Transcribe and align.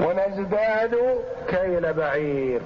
ونزداد 0.00 1.20
كيل 1.48 1.92
بعير. 1.92 2.60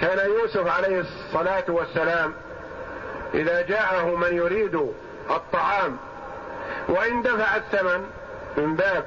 كان 0.00 0.30
يوسف 0.30 0.66
عليه 0.66 1.00
الصلاة 1.00 1.64
والسلام 1.68 2.34
إذا 3.34 3.62
جاءه 3.62 4.16
من 4.16 4.36
يريد 4.36 4.92
الطعام 5.30 5.96
وإن 6.88 7.22
دفع 7.22 7.56
الثمن 7.56 8.06
من 8.56 8.76
باب 8.76 9.04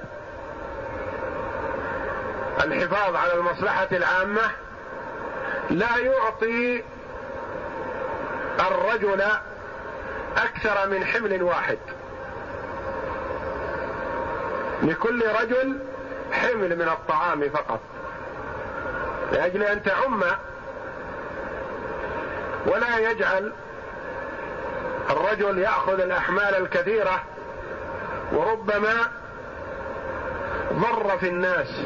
الحفاظ 2.64 3.16
على 3.16 3.34
المصلحة 3.34 3.88
العامة 3.92 4.42
لا 5.70 5.98
يعطي 5.98 6.84
الرجل 8.60 9.24
أكثر 10.38 10.90
من 10.90 11.06
حمل 11.06 11.44
واحد. 11.44 11.78
لكل 14.84 15.24
رجل 15.42 15.80
حمل 16.36 16.76
من 16.76 16.88
الطعام 16.90 17.50
فقط. 17.50 17.80
لأجل 19.32 19.64
أن 19.64 19.84
تعم 19.84 20.24
ولا 22.66 22.98
يجعل 23.12 23.54
الرجل 25.10 25.60
يأخذ 25.60 26.00
الأحمال 26.00 26.56
الكثيرة 26.56 27.24
وربما 28.32 28.96
ضر 30.74 31.18
في 31.18 31.30
الناس. 31.30 31.82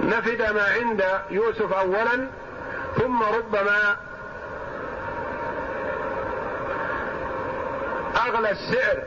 نفد 0.00 0.42
ما 0.42 0.64
عند 0.64 1.04
يوسف 1.30 1.72
اولا 1.72 2.28
ثم 2.96 3.22
ربما 3.22 3.96
أغلى 8.26 8.50
السعر 8.50 9.02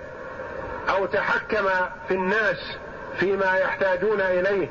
أو 0.89 1.05
تحكم 1.05 1.67
في 2.07 2.13
الناس. 2.13 2.77
فيما 3.19 3.57
يحتاجون 3.57 4.21
إليه. 4.21 4.69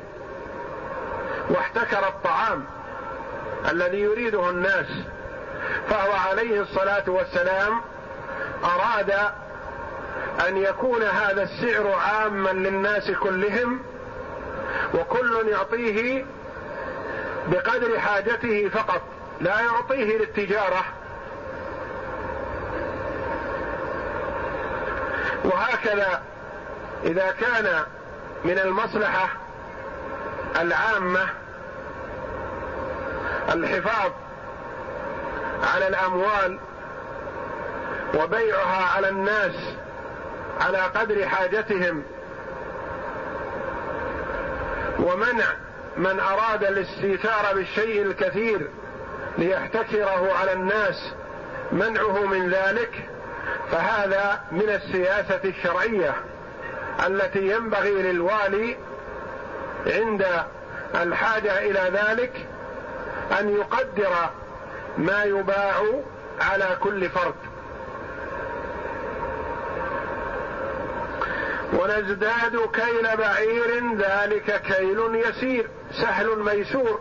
واحتكر 1.49 2.07
الطعام 2.07 2.65
الذي 3.71 3.99
يريده 3.99 4.49
الناس 4.49 4.87
فهو 5.89 6.11
عليه 6.11 6.61
الصلاة 6.61 7.03
والسلام 7.07 7.81
أراد 8.63 9.11
أن 10.47 10.57
يكون 10.57 11.03
هذا 11.03 11.43
السعر 11.43 11.91
عاما 11.91 12.49
للناس 12.49 13.11
كلهم 13.11 13.79
وكل 14.93 15.47
يعطيه 15.47 16.25
بقدر 17.47 17.99
حاجته 17.99 18.69
فقط 18.69 19.01
لا 19.41 19.59
يعطيه 19.61 20.17
للتجارة. 20.17 20.85
وهكذا 25.43 26.21
إذا 27.03 27.31
كان 27.41 27.83
من 28.45 28.59
المصلحة 28.59 29.29
العامة 30.61 31.29
الحفاظ 33.53 34.11
على 35.73 35.87
الأموال 35.87 36.59
وبيعها 38.13 38.95
على 38.95 39.09
الناس 39.09 39.55
على 40.61 40.77
قدر 40.77 41.27
حاجتهم 41.27 42.03
ومنع 44.99 45.45
من 45.97 46.19
أراد 46.19 46.63
الاستيثار 46.63 47.55
بالشيء 47.55 48.01
الكثير 48.01 48.69
ليحتكره 49.37 50.33
على 50.33 50.53
الناس 50.53 51.13
منعه 51.71 52.25
من 52.25 52.49
ذلك 52.49 53.09
فهذا 53.71 54.41
من 54.51 54.69
السياسة 54.69 55.39
الشرعية. 55.45 56.15
التي 57.07 57.51
ينبغي 57.51 57.91
للوالي 57.91 58.77
عند 59.87 60.25
الحاجة 60.95 61.59
إلى 61.59 61.91
ذلك 61.93 62.47
أن 63.39 63.49
يقدر 63.49 64.29
ما 64.97 65.23
يباع 65.23 65.83
على 66.41 66.77
كل 66.79 67.09
فرد. 67.09 67.35
ونزداد 71.73 72.69
كيل 72.73 73.17
بعير 73.17 73.95
ذلك 73.97 74.61
كيل 74.61 74.99
يسير 75.25 75.69
سهل 75.91 76.39
ميسور 76.39 76.99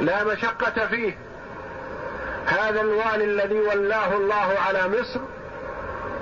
لا 0.00 0.24
مشقة 0.24 0.86
فيه. 0.86 1.18
هذا 2.46 2.80
الوالي 2.80 3.24
الذي 3.24 3.60
ولاه 3.60 4.14
الله 4.16 4.54
على 4.66 4.88
مصر 4.88 5.20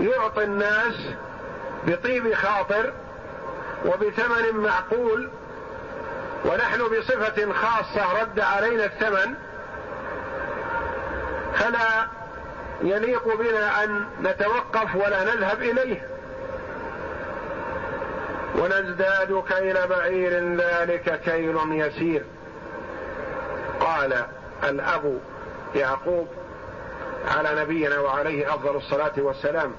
يعطي 0.01 0.45
الناس 0.45 0.95
بطيب 1.87 2.34
خاطر 2.34 2.93
وبثمن 3.84 4.56
معقول 4.56 5.28
ونحن 6.44 6.82
بصفة 6.82 7.53
خاصة 7.53 8.22
رد 8.22 8.41
علينا 8.41 8.84
الثمن 8.84 9.34
فلا 11.54 12.06
يليق 12.82 13.37
بنا 13.37 13.84
أن 13.84 14.04
نتوقف 14.22 14.97
ولا 14.97 15.25
نذهب 15.25 15.62
إليه. 15.62 16.09
ونزداد 18.54 19.44
كيل 19.49 19.87
بعير 19.87 20.56
ذلك 20.56 21.20
كيل 21.25 21.56
يسير. 21.72 22.25
قال 23.81 24.26
الأب 24.64 25.20
يعقوب 25.75 26.28
على 27.37 27.62
نبينا 27.62 28.00
وعليه 28.00 28.54
أفضل 28.54 28.76
الصلاة 28.76 29.12
والسلام. 29.16 29.72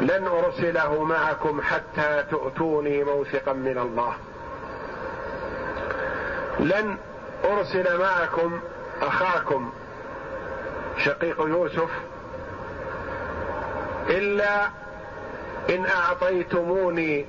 لن 0.00 0.26
أرسله 0.26 1.04
معكم 1.04 1.60
حتى 1.60 2.24
تؤتوني 2.30 3.04
موثقا 3.04 3.52
من 3.52 3.78
الله. 3.78 4.14
لن 6.60 6.96
أرسل 7.44 7.98
معكم 7.98 8.60
أخاكم 9.02 9.72
شقيق 11.04 11.40
يوسف 11.40 11.90
إلا 14.08 14.66
إن 15.70 15.86
أعطيتموني 15.86 17.26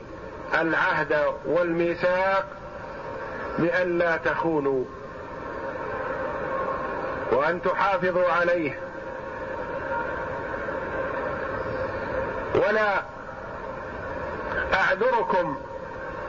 العهد 0.62 1.23
والميثاق 1.46 2.46
بأن 3.59 3.97
لا 3.97 4.18
تخونوا 4.18 4.84
وأن 7.31 7.62
تحافظوا 7.62 8.31
عليه. 8.31 8.79
ولا 12.56 13.03
أعذركم 14.74 15.58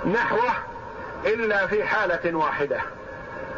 نحوه 0.06 0.52
إلا 1.26 1.66
في 1.66 1.84
حالة 1.84 2.36
واحدة. 2.36 2.80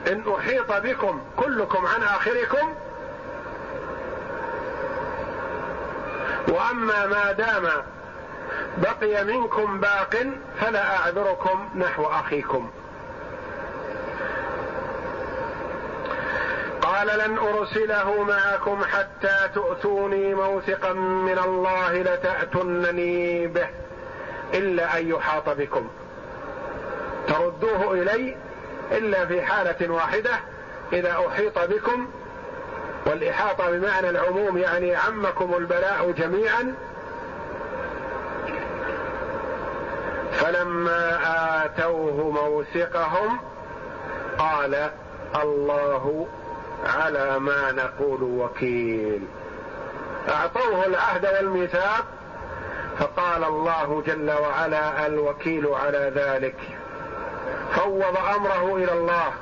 إن 0.07 0.35
أحيط 0.39 0.73
بكم 0.73 1.21
كلكم 1.37 1.87
عن 1.87 2.03
آخركم 2.03 2.75
وأما 6.49 7.07
ما 7.07 7.33
دام 7.33 7.69
بقي 8.79 9.25
منكم 9.25 9.81
باق 9.81 10.27
فلا 10.61 10.97
أعذركم 10.97 11.69
نحو 11.75 12.05
أخيكم. 12.05 12.71
قال 16.97 17.19
لن 17.19 17.39
أرسله 17.39 18.23
معكم 18.23 18.85
حتى 18.85 19.49
تؤتوني 19.55 20.35
موثقا 20.35 20.93
من 20.93 21.39
الله 21.39 21.93
لتاتونني 21.93 23.47
به 23.47 23.67
إلا 24.55 24.99
أن 24.99 25.11
يحاط 25.11 25.49
بكم. 25.49 25.89
تردوه 27.29 27.93
إلي 27.93 28.37
إلا 28.93 29.27
في 29.27 29.43
حالة 29.43 29.93
واحدة 29.93 30.31
إذا 30.93 31.17
أحيط 31.29 31.59
بكم 31.59 32.09
والإحاطة 33.07 33.71
بمعنى 33.71 34.11
العموم 34.11 34.59
يعني 34.59 34.95
عمكم 34.95 35.55
البلاء 35.55 36.11
جميعا. 36.11 36.75
فلما 40.33 41.19
آتوه 41.65 42.31
موثقهم 42.31 43.39
قال 44.39 44.91
الله 45.43 46.27
على 46.85 47.39
ما 47.39 47.73
نقول 47.73 48.23
وكيل. 48.23 49.21
أعطوه 50.29 50.87
العهد 50.87 51.27
والميثاق 51.27 52.05
فقال 52.99 53.45
الله 53.45 54.03
جل 54.07 54.31
وعلا 54.31 55.07
الوكيل 55.07 55.67
على 55.67 56.13
ذلك. 56.15 56.57
فوض 57.75 58.17
أمره 58.37 58.77
إلى 58.77 58.93
الله. 58.93 59.33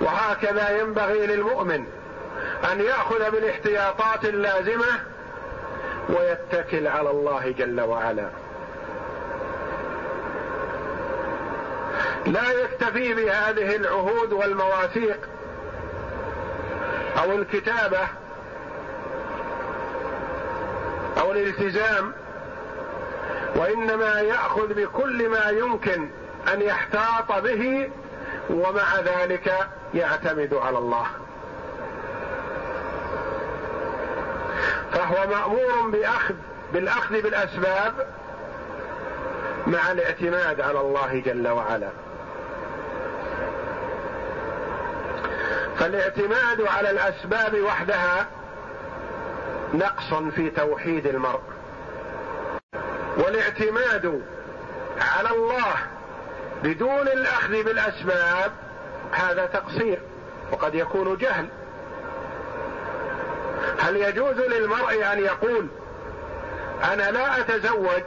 وهكذا 0.00 0.80
ينبغي 0.80 1.26
للمؤمن 1.26 1.84
أن 2.72 2.80
يأخذ 2.80 3.30
بالاحتياطات 3.30 4.24
اللازمة 4.24 5.00
ويتكل 6.08 6.86
على 6.86 7.10
الله 7.10 7.54
جل 7.58 7.80
وعلا. 7.80 8.28
لا 12.26 12.50
يكتفي 12.52 13.14
بهذه 13.14 13.76
العهود 13.76 14.32
والمواثيق 14.32 15.18
أو 17.18 17.32
الكتابة 17.32 18.08
أو 21.20 21.32
الالتزام 21.32 22.12
وإنما 23.56 24.20
يأخذ 24.20 24.74
بكل 24.74 25.28
ما 25.28 25.50
يمكن 25.50 26.08
أن 26.52 26.62
يحتاط 26.62 27.32
به 27.32 27.90
ومع 28.50 29.00
ذلك 29.00 29.68
يعتمد 29.94 30.54
على 30.54 30.78
الله. 30.78 31.06
فهو 34.92 35.26
مأمور 35.26 35.90
باخذ 35.90 36.34
بالأخذ 36.72 37.22
بالأسباب 37.22 38.06
مع 39.66 39.92
الاعتماد 39.92 40.60
على 40.60 40.80
الله 40.80 41.22
جل 41.26 41.48
وعلا. 41.48 41.88
فالاعتماد 45.78 46.60
على 46.60 46.90
الأسباب 46.90 47.60
وحدها 47.60 48.26
نقص 49.74 50.14
في 50.34 50.50
توحيد 50.50 51.06
المرء. 51.06 51.40
والاعتماد 53.16 54.22
على 55.00 55.30
الله 55.30 55.74
بدون 56.62 57.08
الأخذ 57.08 57.62
بالأسباب 57.62 58.52
هذا 59.12 59.46
تقصير 59.46 59.98
وقد 60.52 60.74
يكون 60.74 61.16
جهل. 61.16 61.48
هل 63.78 63.96
يجوز 63.96 64.36
للمرء 64.36 65.12
أن 65.12 65.18
يقول 65.18 65.66
أنا 66.92 67.10
لا 67.10 67.40
أتزوج 67.40 68.02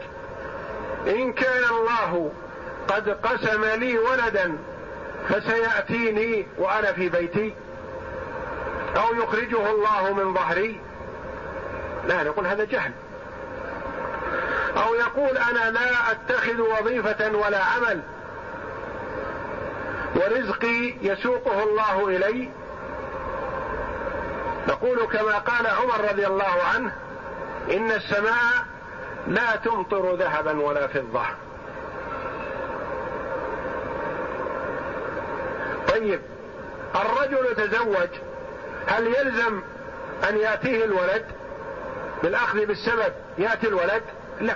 إن 1.08 1.34
كان 1.34 1.64
الله 1.64 2.32
قد 2.88 3.10
قسم 3.10 3.66
لي 3.66 3.98
ولدا 3.98 4.58
فسيأتيني 5.30 6.48
وأنا 6.58 6.92
في 6.92 7.10
بيتي 7.10 7.54
أو 8.98 9.16
يخرجه 9.16 9.72
الله 9.72 10.14
من 10.14 10.34
ظهري. 10.34 10.80
لا 12.08 12.24
نقول 12.24 12.48
هذا 12.48 12.64
جهل. 12.64 12.92
أو 14.78 14.96
يقول 14.96 15.38
أنا 15.38 15.72
لا 15.72 16.12
أتخذ 16.12 16.62
وظيفة 16.62 17.32
ولا 17.38 17.64
عمل 17.64 18.02
ورزقي 20.16 20.94
يسوقه 21.02 21.64
الله 21.64 22.08
إلي. 22.08 22.50
نقول 24.68 25.00
كما 25.06 25.38
قال 25.38 25.68
عمر 25.68 26.12
رضي 26.12 26.28
الله 26.28 26.64
عنه 26.74 26.92
إن 27.72 27.92
السماء 27.92 28.66
لا 29.28 29.56
تمطر 29.56 30.16
ذهبا 30.16 30.62
ولا 30.62 30.88
فضة. 30.88 31.26
طيب 35.96 36.20
الرجل 36.96 37.56
تزوج 37.56 38.10
هل 38.88 39.08
يلزم 39.08 39.62
أن 40.30 40.38
يأتيه 40.38 40.86
الولد؟ 40.86 41.26
بالأخذ 42.24 42.66
بالسبب 42.66 43.14
يأتي 43.38 43.68
الولد؟ 43.68 44.02
لا. 44.42 44.56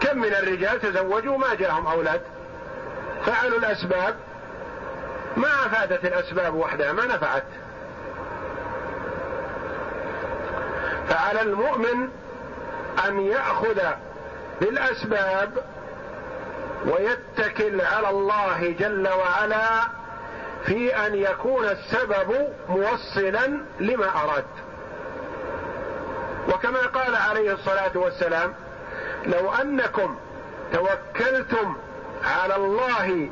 كم 0.00 0.18
من 0.18 0.34
الرجال 0.34 0.80
تزوجوا 0.80 1.38
ما 1.38 1.54
جاءهم 1.54 1.86
أولاد؟ 1.86 2.20
فعلوا 3.26 3.58
الأسباب. 3.58 4.16
ما 5.36 5.48
أفادت 5.66 6.04
الأسباب 6.04 6.54
وحدها 6.54 6.92
ما 6.92 7.06
نفعت. 7.06 7.44
فعلى 11.08 11.42
المؤمن 11.42 12.08
أن 13.08 13.20
يأخذ 13.20 13.80
بالأسباب 14.60 15.50
ويتكل 16.86 17.80
على 17.80 18.10
الله 18.10 18.74
جل 18.78 19.08
وعلا 19.08 19.95
في 20.66 20.96
أن 20.96 21.14
يكون 21.14 21.64
السبب 21.64 22.48
موصلا 22.68 23.60
لما 23.80 24.08
أراد. 24.24 24.44
وكما 26.48 26.80
قال 26.80 27.16
عليه 27.16 27.52
الصلاة 27.52 27.90
والسلام 27.94 28.54
لو 29.26 29.52
أنكم 29.52 30.16
توكلتم 30.72 31.76
على 32.24 32.56
الله 32.56 33.28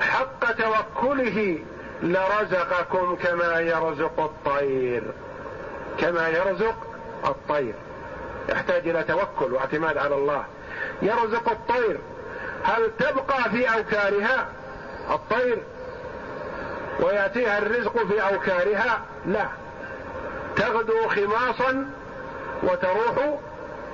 حق 0.00 0.52
توكله 0.52 1.58
لرزقكم 2.02 3.16
كما 3.16 3.60
يرزق 3.60 4.20
الطير. 4.20 5.02
كما 5.98 6.28
يرزق 6.28 6.76
الطير. 7.24 7.74
يحتاج 8.48 8.88
إلى 8.88 9.02
توكل 9.02 9.52
واعتماد 9.52 9.98
على 9.98 10.14
الله. 10.14 10.44
يرزق 11.02 11.48
الطير. 11.50 11.98
هل 12.64 12.90
تبقى 12.98 13.50
في 13.50 13.74
اوكارها 13.74 14.48
الطير؟ 15.10 15.62
ويأتيها 17.02 17.58
الرزق 17.58 18.06
في 18.06 18.22
أوكارها؟ 18.22 19.00
لا. 19.26 19.46
تغدو 20.56 21.08
خماصا 21.08 21.86
وتروح 22.62 23.38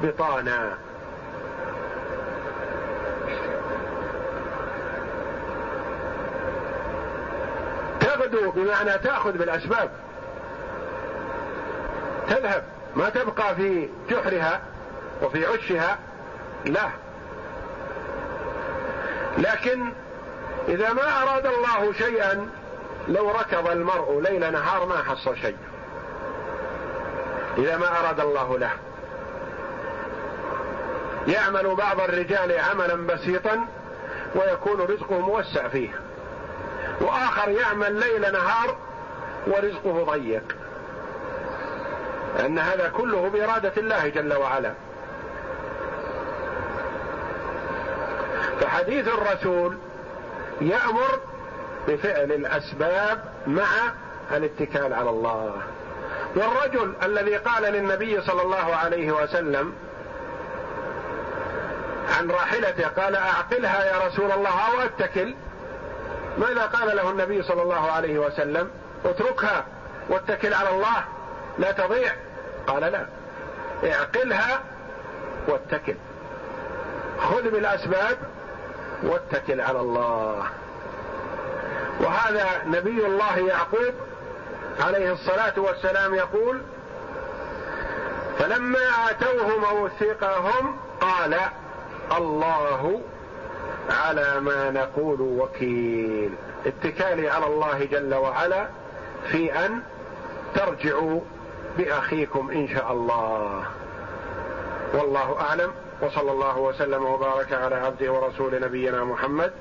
بطانا. 0.03 0.79
تغدو 8.01 8.51
بمعنى 8.51 8.99
تأخذ 8.99 9.33
بالأسباب. 9.33 9.91
تذهب. 12.29 12.65
ما 12.97 13.09
تبقى 13.09 13.55
في 13.55 13.89
جحرها 14.11 14.61
وفي 15.23 15.47
عشها؟ 15.47 15.99
لا. 16.65 16.89
لكن 19.39 19.93
إذا 20.69 20.93
ما 20.93 21.23
أراد 21.23 21.47
الله 21.47 21.93
شيئا 21.93 22.49
لو 23.09 23.31
ركض 23.31 23.69
المرء 23.69 24.21
ليل 24.21 24.53
نهار 24.53 24.87
ما 24.87 25.03
حصل 25.03 25.37
شيء. 25.37 25.57
إذا 27.59 27.77
ما 27.77 28.01
أراد 28.01 28.21
الله 28.21 28.59
له. 28.59 28.71
يعمل 31.27 31.75
بعض 31.75 32.01
الرجال 32.01 32.59
عملا 32.61 33.07
بسيطا 33.07 33.67
ويكون 34.35 34.81
رزقه 34.81 35.19
موسع 35.19 35.69
فيه. 35.69 35.91
وآخر 37.01 37.49
يعمل 37.49 37.93
ليل 37.93 38.33
نهار 38.33 38.77
ورزقه 39.47 40.05
ضيق. 40.05 40.57
لأن 42.39 42.59
هذا 42.59 42.89
كله 42.89 43.29
بإرادة 43.29 43.73
الله 43.77 44.09
جل 44.09 44.35
وعلا. 44.35 44.73
فحديث 48.61 49.09
الرسول 49.09 49.79
يأمر 50.61 51.21
بفعل 51.89 52.33
الأسباب 52.33 53.25
مع 53.47 53.67
الاتكال 54.33 54.93
على 54.93 55.11
الله. 55.11 55.53
والرجل 56.37 56.95
الذي 57.03 57.37
قال 57.37 57.63
للنبي 57.63 58.21
صلى 58.21 58.43
الله 58.43 58.77
عليه 58.77 59.13
وسلم 59.13 59.73
عن 62.19 62.31
راحلته 62.31 62.89
قال 62.89 63.17
أعقلها 63.17 63.85
يا 63.85 64.07
رسول 64.07 64.33
الله 64.33 64.51
أو 64.51 64.81
أتكل؟ 64.81 65.35
ماذا 66.39 66.63
قال 66.67 66.97
له 66.97 67.11
النبي 67.11 67.43
صلى 67.43 67.63
الله 67.63 67.91
عليه 67.91 68.19
وسلم؟ 68.19 68.71
اتركها 69.05 69.65
واتكل 70.09 70.55
على 70.55 70.71
الله 70.71 71.05
لا 71.59 71.73
تضيع. 71.73 72.13
قال 72.67 72.83
لا 72.83 73.07
اعقلها 73.85 74.61
واتكل. 75.49 75.95
خذ 77.21 77.43
بالأسباب 77.43 78.19
واتكل 79.03 79.61
على 79.61 79.81
الله. 79.81 80.47
وهذا 82.01 82.63
نبي 82.67 83.07
الله 83.07 83.39
يعقوب 83.39 83.95
عليه 84.81 85.13
الصلاة 85.13 85.53
والسلام 85.57 86.15
يقول 86.15 86.61
فلما 88.39 89.11
اتوه 89.11 89.73
موثقهم 89.73 90.77
قال 91.01 91.37
الله 92.17 93.01
على 93.91 94.41
ما 94.41 94.71
نقول 94.71 95.21
وكيل. 95.21 96.35
اتكالي 96.67 97.29
على 97.29 97.47
الله 97.47 97.85
جل 97.85 98.15
وعلا 98.15 98.69
في 99.31 99.67
أن 99.67 99.83
ترجعوا 100.55 101.21
بأخيكم 101.79 102.51
إن 102.51 102.69
شاء 102.69 102.93
الله. 102.93 103.65
والله 104.95 105.41
أعلم 105.41 105.73
وصلى 106.03 106.33
الله 106.33 106.59
وسلم 106.59 107.05
وبارك 107.05 107.53
على 107.53 107.75
عبده 107.75 108.13
ورسول 108.13 108.61
نبينا 108.61 109.05
محمد 109.05 109.53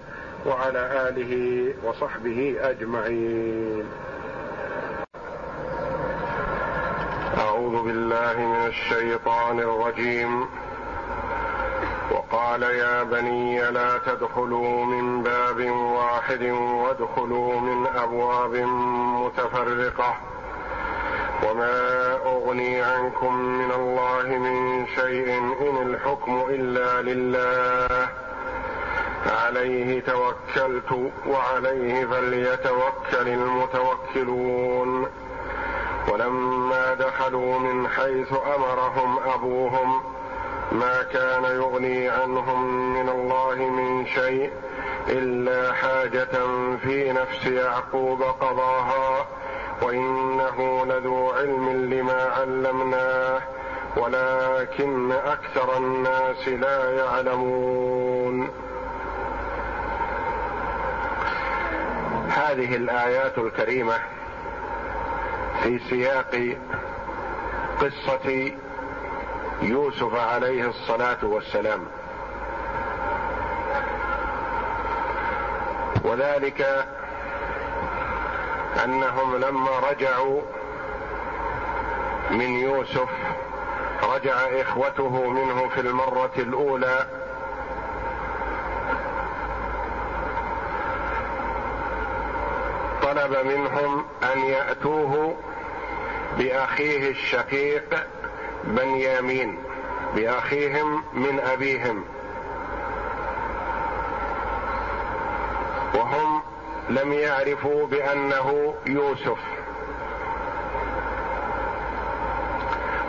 وعلى 0.46 1.10
آله 1.10 1.34
وصحبه 1.84 2.56
أجمعين. 2.60 3.86
أعوذ 7.38 7.76
بالله 7.84 8.36
من 8.38 8.68
الشيطان 8.68 9.60
الرجيم. 9.60 10.46
وقال 12.12 12.64
يا 12.64 13.04
بني 13.04 13.72
لا 13.72 13.98
تدخلوا 13.98 14.86
من 14.86 15.24
باب 15.24 15.60
واحد 15.72 16.44
وادخلوا 16.84 17.60
من 17.60 17.88
أبواب 17.88 18.56
متفرقة. 19.26 20.18
وما 21.44 21.78
أغني 22.26 22.82
عنكم 22.82 23.34
من 23.36 23.72
الله 23.72 24.28
من 24.46 24.86
شيء 24.88 25.28
إن 25.62 25.78
الحكم 25.90 26.46
إلا 26.50 27.02
لله. 27.02 27.95
عليه 29.26 30.00
توكلت 30.00 31.12
وعليه 31.28 32.06
فليتوكل 32.06 33.28
المتوكلون. 33.28 35.08
ولما 36.12 36.94
دخلوا 36.94 37.60
من 37.60 37.88
حيث 37.88 38.34
أمرهم 38.56 39.20
أبوهم 39.34 40.02
ما 40.72 41.04
كان 41.04 41.44
يغني 41.44 42.10
عنهم 42.10 42.94
من 42.94 43.10
الله 43.10 43.56
من 43.56 44.06
شيء 44.06 44.52
إلا 45.10 45.74
حاجة 45.74 46.32
في 46.84 47.12
نفس 47.12 47.46
يعقوب 47.46 48.22
قضاها 48.22 49.28
وإنه 49.82 50.86
لذو 50.86 51.32
علم 51.32 51.90
لما 51.94 52.24
علمناه 52.24 53.42
ولكن 53.98 55.12
أكثر 55.12 55.78
الناس 55.78 56.48
لا 56.48 56.92
يعلمون. 56.92 58.50
هذه 62.36 62.76
الآيات 62.76 63.38
الكريمة 63.38 64.00
في 65.64 65.80
سياق 65.90 66.58
قصة 67.82 68.52
يوسف 69.62 70.16
عليه 70.16 70.68
الصلاة 70.68 71.26
والسلام. 71.26 71.88
وذلك 76.04 76.88
أنهم 78.84 79.36
لما 79.36 79.80
رجعوا 79.92 80.42
من 82.32 82.50
يوسف 82.50 83.10
رجع 84.04 84.36
إخوته 84.62 85.30
منه 85.30 85.70
في 85.70 85.80
المرة 85.82 86.32
الأولى 86.38 87.25
طلب 93.16 93.46
منهم 93.46 94.06
أن 94.34 94.40
يأتوه 94.40 95.36
بأخيه 96.38 97.10
الشقيق 97.10 98.08
بنيامين 98.64 99.64
بأخيهم 100.16 101.04
من 101.14 101.40
أبيهم. 101.40 102.06
وهم 105.96 106.42
لم 106.90 107.14
يعرفوا 107.14 107.88
بأنه 107.88 108.76
يوسف. 108.86 109.40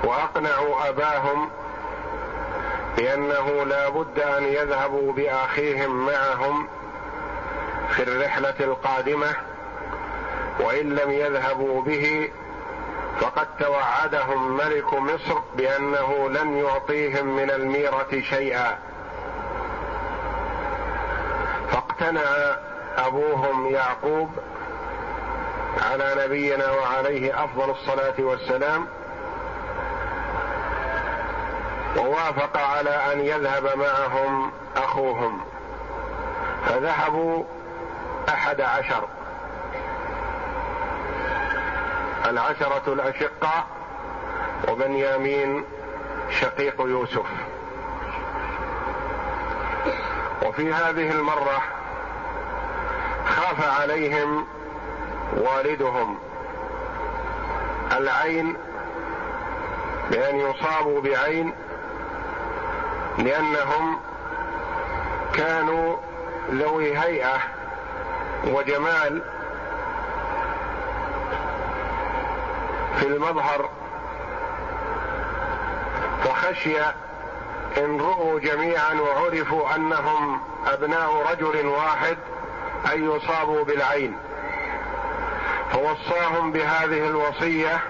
وأقنعوا 0.05 0.89
أباهم 0.89 1.51
بأنه 2.97 3.65
لا 3.65 3.89
بد 3.89 4.21
أن 4.21 4.45
يذهبوا 4.45 5.13
بأخيهم 5.13 6.07
معهم 6.07 6.69
في 7.91 8.03
الرحلة 8.03 8.55
القادمة 8.61 9.56
وإن 10.61 10.95
لم 10.95 11.11
يذهبوا 11.11 11.83
به 11.83 12.31
فقد 13.21 13.47
توعدهم 13.61 14.57
ملك 14.57 14.95
مصر 14.95 15.39
بأنه 15.57 16.29
لن 16.29 16.57
يعطيهم 16.57 17.37
من 17.37 17.51
الميرة 17.51 18.21
شيئا. 18.21 18.79
فاقتنع 21.71 22.57
أبوهم 22.99 23.71
يعقوب 23.71 24.31
على 25.91 26.25
نبينا 26.25 26.71
وعليه 26.71 27.45
أفضل 27.45 27.71
الصلاة 27.71 28.15
والسلام 28.19 28.87
ووافق 31.97 32.57
على 32.57 32.91
أن 32.91 33.21
يذهب 33.21 33.79
معهم 33.79 34.53
أخوهم 34.77 35.41
فذهبوا 36.67 37.45
أحد 38.29 38.61
عشر. 38.61 39.09
العشرة 42.27 42.83
الأشقاء 42.87 43.67
وبنيامين 44.69 45.65
شقيق 46.41 46.81
يوسف. 46.81 47.27
وفي 50.43 50.73
هذه 50.73 51.11
المرة 51.11 51.63
خاف 53.27 53.81
عليهم 53.81 54.47
والدهم 55.37 56.19
العين 57.93 58.57
بأن 60.11 60.41
يصابوا 60.41 61.01
بعين 61.01 61.53
لأنهم 63.19 64.01
كانوا 65.35 65.97
ذوي 66.51 66.99
هيئة 66.99 67.39
وجمال 68.45 69.23
في 73.01 73.07
المظهر 73.07 73.71
فخشي 76.25 76.81
إن 77.79 78.01
رؤوا 78.01 78.41
جميعا 78.41 78.95
وعرفوا 78.95 79.75
أنهم 79.75 80.41
أبناء 80.67 81.27
رجل 81.33 81.67
واحد 81.67 82.17
أن 82.93 83.11
يصابوا 83.11 83.65
بالعين. 83.65 84.17
فوصاهم 85.73 86.53
بهذه 86.53 87.07
الوصية 87.07 87.81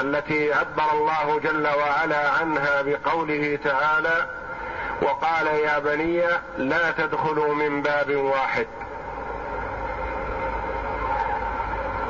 التي 0.00 0.52
عبر 0.52 0.92
الله 0.92 1.40
جل 1.40 1.66
وعلا 1.66 2.30
عنها 2.30 2.82
بقوله 2.82 3.58
تعالى 3.64 4.26
وقال 5.02 5.46
يا 5.46 5.78
بني 5.78 6.22
لا 6.58 6.90
تدخلوا 6.90 7.54
من 7.54 7.82
باب 7.82 8.16
واحد. 8.16 8.66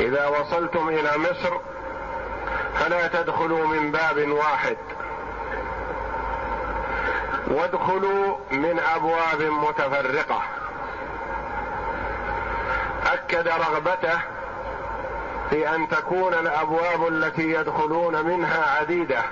إذا 0.00 0.26
وصلتم 0.26 0.88
إلى 0.88 1.10
مصر 1.18 1.56
فلا 2.87 3.07
تدخلوا 3.07 3.66
من 3.66 3.93
باب 3.93 4.28
واحد. 4.28 4.76
وادخلوا 7.49 8.37
من 8.50 8.81
أبواب 8.95 9.43
متفرقة. 9.43 10.43
أكد 13.07 13.49
رغبته 13.49 14.19
في 15.50 15.75
أن 15.75 15.88
تكون 15.88 16.35
الأبواب 16.35 17.09
التي 17.09 17.52
يدخلون 17.52 18.26
منها 18.26 18.78
عديدة. 18.78 19.23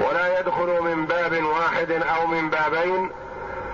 ولا 0.00 0.40
يدخلوا 0.40 0.80
من 0.80 1.06
باب 1.06 1.42
واحد 1.44 1.90
أو 1.90 2.26
من 2.26 2.50
بابين. 2.50 3.10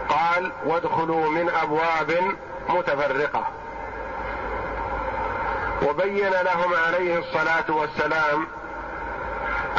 قال 0.09 0.53
وادخلوا 0.67 1.31
من 1.31 1.51
أبواب 1.63 2.37
متفرقة. 2.69 3.45
وبين 5.85 6.31
لهم 6.31 6.75
عليه 6.75 7.19
الصلاة 7.19 7.65
والسلام 7.69 8.47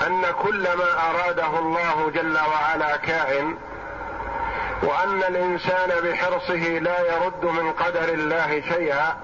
أن 0.07 0.25
كل 0.43 0.63
ما 0.63 1.09
أراده 1.09 1.59
الله 1.59 2.11
جل 2.13 2.37
وعلا 2.37 2.97
كائن 2.97 3.57
وأن 4.83 5.23
الإنسان 5.23 5.89
بحرصه 6.03 6.79
لا 6.79 6.99
يرد 6.99 7.45
من 7.45 7.71
قدر 7.71 8.09
الله 8.09 8.61
شيئا 8.61 9.15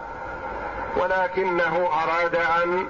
ولكنه 0.97 1.89
أراد 2.03 2.35
أن 2.35 2.87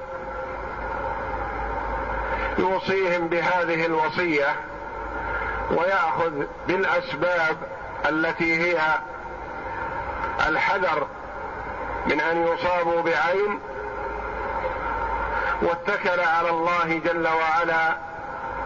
يوصيهم 2.57 3.27
بهذه 3.27 3.85
الوصية 3.85 4.55
ويأخذ 5.71 6.31
بالأسباب 6.67 7.57
التي 8.09 8.61
هي 8.61 8.79
الحذر 10.47 11.07
من 12.07 12.21
أن 12.21 12.47
يصابوا 12.47 13.01
بعين 13.01 13.59
واتكل 15.61 16.19
على 16.19 16.49
الله 16.49 17.01
جل 17.05 17.27
وعلا 17.27 17.97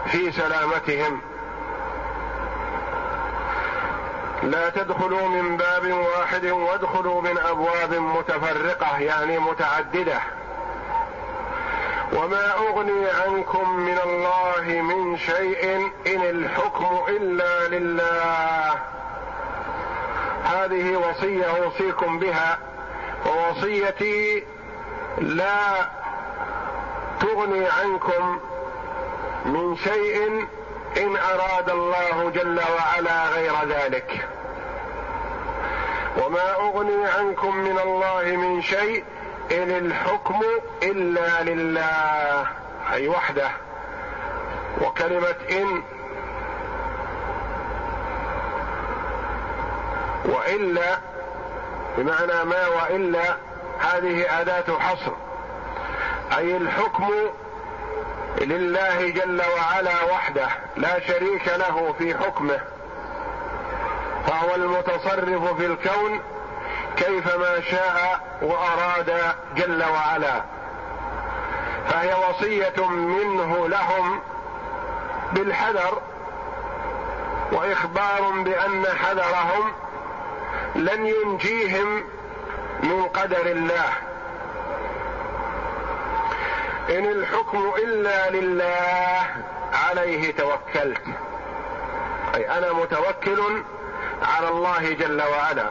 في 0.06 0.32
سلامتهم. 0.32 1.20
لا 4.42 4.70
تدخلوا 4.70 5.28
من 5.28 5.56
باب 5.56 5.92
واحد 5.92 6.46
وادخلوا 6.46 7.22
من 7.22 7.38
أبواب 7.38 7.94
متفرقة 7.94 8.98
يعني 8.98 9.38
متعددة. 9.38 10.20
وما 12.12 12.52
أغني 12.52 13.06
عنكم 13.10 13.70
من 13.70 13.98
الله 14.04 14.82
من 14.82 15.18
شيء 15.18 15.90
إن 16.06 16.22
الحكم 16.22 17.00
إلا 17.08 17.68
لله. 17.68 18.74
هذه 20.44 20.96
وصية 20.96 21.44
أوصيكم 21.64 22.18
بها 22.18 22.58
ووصيتي 23.26 24.44
لا 25.18 25.88
تغني 27.20 27.66
عنكم 27.68 28.40
من 29.44 29.76
شيء 29.76 30.46
إن 30.96 31.16
أراد 31.16 31.70
الله 31.70 32.30
جل 32.30 32.60
وعلا 32.60 33.28
غير 33.28 33.54
ذلك. 33.68 34.28
وما 36.22 36.54
أغني 36.54 37.06
عنكم 37.06 37.56
من 37.56 37.78
الله 37.78 38.36
من 38.36 38.62
شيء 38.62 39.04
إن 39.52 39.70
الحكم 39.70 40.40
إلا 40.82 41.42
لله. 41.42 42.46
أي 42.92 43.08
وحده. 43.08 43.50
وكلمة 44.80 45.36
إن. 45.50 45.82
وإلا 50.24 50.98
بمعنى 51.98 52.44
ما 52.44 52.66
وإلا 52.68 53.36
هذه 53.78 54.40
أداة 54.40 54.78
حصر. 54.78 55.25
أي 56.32 56.56
الحكم 56.56 57.10
لله 58.40 59.10
جل 59.10 59.42
وعلا 59.56 60.04
وحده 60.12 60.48
لا 60.76 61.00
شريك 61.00 61.48
له 61.48 61.94
في 61.98 62.14
حكمه. 62.14 62.60
فهو 64.26 64.54
المتصرف 64.54 65.56
في 65.56 65.66
الكون 65.66 66.20
كيفما 66.96 67.60
شاء 67.60 68.20
وأراد 68.42 69.34
جل 69.56 69.84
وعلا. 69.84 70.42
فهي 71.88 72.14
وصية 72.28 72.88
منه 72.88 73.68
لهم 73.68 74.20
بالحذر 75.32 76.02
وإخبار 77.52 78.30
بأن 78.30 78.86
حذرهم 78.86 79.72
لن 80.74 81.06
ينجيهم 81.06 82.04
من 82.82 83.02
قدر 83.02 83.46
الله. 83.46 84.05
إن 86.90 87.06
الحكم 87.06 87.72
إلا 87.78 88.30
لله 88.30 89.26
عليه 89.72 90.32
توكلت. 90.32 91.02
أي 92.34 92.58
أنا 92.58 92.72
متوكل 92.72 93.62
على 94.22 94.48
الله 94.48 94.92
جل 94.92 95.22
وعلا. 95.22 95.70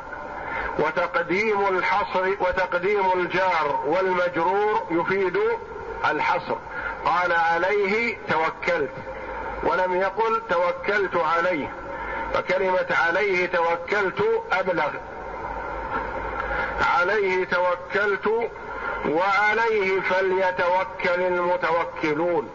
وتقديم 0.79 1.67
الحصر 1.67 2.27
وتقديم 2.39 3.11
الجار 3.15 3.83
والمجرور 3.85 4.87
يفيد 4.91 5.39
الحصر. 6.05 6.55
قال 7.05 7.33
عليه 7.33 8.17
توكلت. 8.29 8.93
ولم 9.63 9.95
يقل 9.95 10.41
توكلت 10.49 11.15
عليه. 11.15 11.73
فكلمة 12.33 12.87
عليه 13.07 13.45
توكلت 13.45 14.43
أبلغ. 14.51 14.89
عليه 16.97 17.45
توكلت 17.45 18.49
وعليه 19.09 20.01
فليتوكل 20.01 21.21
المتوكلون. 21.21 22.49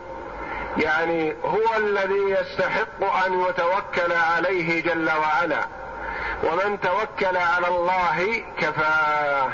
يعني 0.76 1.36
هو 1.44 1.76
الذي 1.76 2.30
يستحق 2.30 3.24
أن 3.26 3.40
يتوكل 3.40 4.12
عليه 4.12 4.82
جل 4.82 5.10
وعلا. 5.10 5.64
ومن 6.44 6.80
توكل 6.80 7.36
على 7.36 7.68
الله 7.68 8.42
كفاه. 8.58 9.50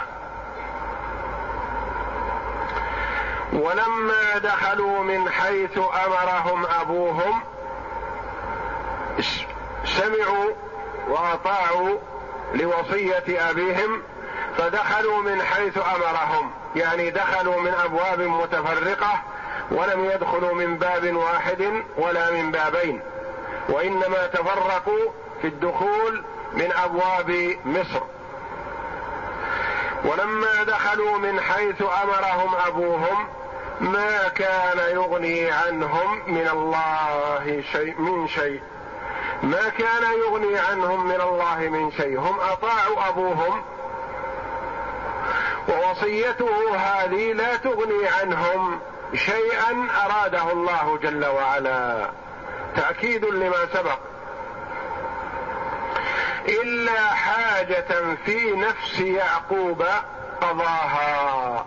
ولما 3.52 4.38
دخلوا 4.38 5.02
من 5.02 5.30
حيث 5.30 5.78
أمرهم 5.78 6.66
أبوهم 6.80 7.42
سمعوا 9.84 10.50
وأطاعوا 11.08 11.98
لوصية 12.54 13.50
أبيهم 13.50 14.02
فدخلوا 14.58 15.22
من 15.22 15.42
حيث 15.42 15.78
أمرهم. 15.78 16.50
يعني 16.76 17.10
دخلوا 17.10 17.60
من 17.60 17.74
أبواب 17.74 18.20
متفرقة 18.20 19.22
ولم 19.70 20.04
يدخلوا 20.04 20.54
من 20.54 20.78
باب 20.78 21.16
واحد 21.16 21.82
ولا 21.96 22.30
من 22.30 22.50
بابين. 22.50 23.00
وإنما 23.68 24.26
تفرقوا 24.26 25.12
في 25.42 25.46
الدخول 25.46 26.24
من 26.52 26.72
أبواب 26.72 27.56
مصر. 27.64 28.00
ولما 30.04 30.62
دخلوا 30.62 31.18
من 31.18 31.40
حيث 31.40 31.82
أمرهم 31.82 32.54
أبوهم 32.66 33.28
ما 33.80 34.28
كان 34.28 34.78
يغني 34.78 35.50
عنهم 35.50 36.22
من 36.26 36.48
الله 36.52 37.62
شيء 37.72 38.00
من 38.00 38.28
شيء. 38.28 38.60
ما 39.42 39.68
كان 39.68 40.02
يغني 40.26 40.58
عنهم 40.58 41.06
من 41.06 41.20
الله 41.20 41.56
من 41.58 41.92
شيء. 41.92 42.20
هم 42.20 42.40
أطاعوا 42.40 43.08
أبوهم 43.08 43.62
ووصيته 45.68 46.76
هذه 46.76 47.32
لا 47.32 47.56
تغني 47.56 48.08
عنهم 48.08 48.80
شيئا 49.14 49.88
أراده 50.04 50.52
الله 50.52 50.98
جل 51.02 51.26
وعلا. 51.26 52.10
تأكيد 52.76 53.24
لما 53.24 53.66
سبق. 53.74 53.98
إلا 56.48 57.00
حاجة 57.00 58.16
في 58.24 58.50
نفس 58.50 59.00
يعقوب 59.00 59.84
قضاها. 60.40 61.66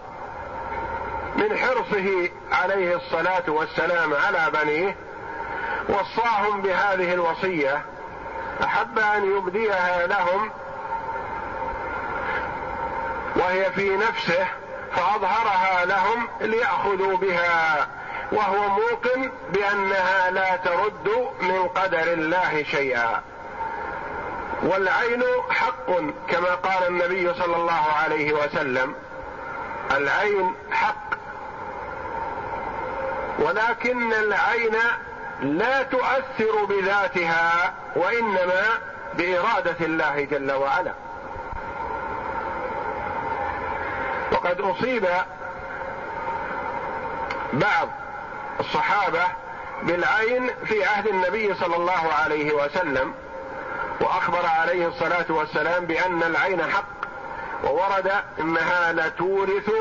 من 1.35 1.57
حرصه 1.57 2.29
عليه 2.51 2.95
الصلاة 2.95 3.43
والسلام 3.47 4.13
على 4.13 4.51
بنيه 4.53 4.95
وصاهم 5.89 6.61
بهذه 6.61 7.13
الوصية 7.13 7.81
أحب 8.63 8.99
أن 8.99 9.37
يبديها 9.37 10.07
لهم 10.07 10.51
وهي 13.39 13.71
في 13.71 13.97
نفسه 13.97 14.47
فأظهرها 14.95 15.85
لهم 15.85 16.27
ليأخذوا 16.41 17.17
بها. 17.17 17.87
وهو 18.31 18.69
موقن 18.69 19.31
بأنها 19.49 20.31
لا 20.31 20.55
ترد 20.55 21.27
من 21.41 21.67
قدر 21.67 22.13
الله 22.13 22.63
شيئا. 22.63 23.21
والعين 24.63 25.23
حق 25.49 25.89
كما 26.29 26.55
قال 26.55 26.87
النبي 26.87 27.33
صلى 27.33 27.55
الله 27.55 27.85
عليه 28.03 28.33
وسلم. 28.33 28.95
العين 29.91 30.55
حق. 30.71 31.09
ولكن 33.39 34.13
العين 34.13 34.75
لا 35.41 35.83
تؤثر 35.83 36.65
بذاتها 36.69 37.73
وإنما 37.95 38.63
بإرادة 39.13 39.85
الله 39.85 40.23
جل 40.23 40.51
وعلا. 40.51 40.93
وقد 44.49 44.61
أصيب 44.61 45.07
بعض 47.53 47.89
الصحابة 48.59 49.23
بالعين 49.83 50.49
في 50.65 50.85
عهد 50.85 51.07
النبي 51.07 51.55
صلى 51.55 51.75
الله 51.75 52.13
عليه 52.23 52.53
وسلم 52.53 53.13
وأخبر 54.01 54.45
عليه 54.45 54.87
الصلاة 54.87 55.25
والسلام 55.29 55.85
بأن 55.85 56.23
العين 56.23 56.61
حق 56.61 56.85
وورد 57.63 58.11
إنها 58.39 58.93
لتورث 58.93 59.71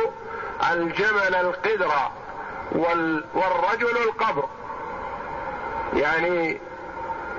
الجمل 0.72 1.34
القدر 1.34 1.92
والرجل 3.34 3.96
القبر. 4.08 4.48
يعني 5.94 6.60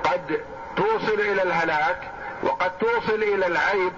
قد 0.04 0.40
توصل 0.76 1.20
إلى 1.20 1.42
الهلاك 1.42 2.10
وقد 2.42 2.70
توصل 2.78 3.22
إلى 3.22 3.46
العيب 3.46 3.92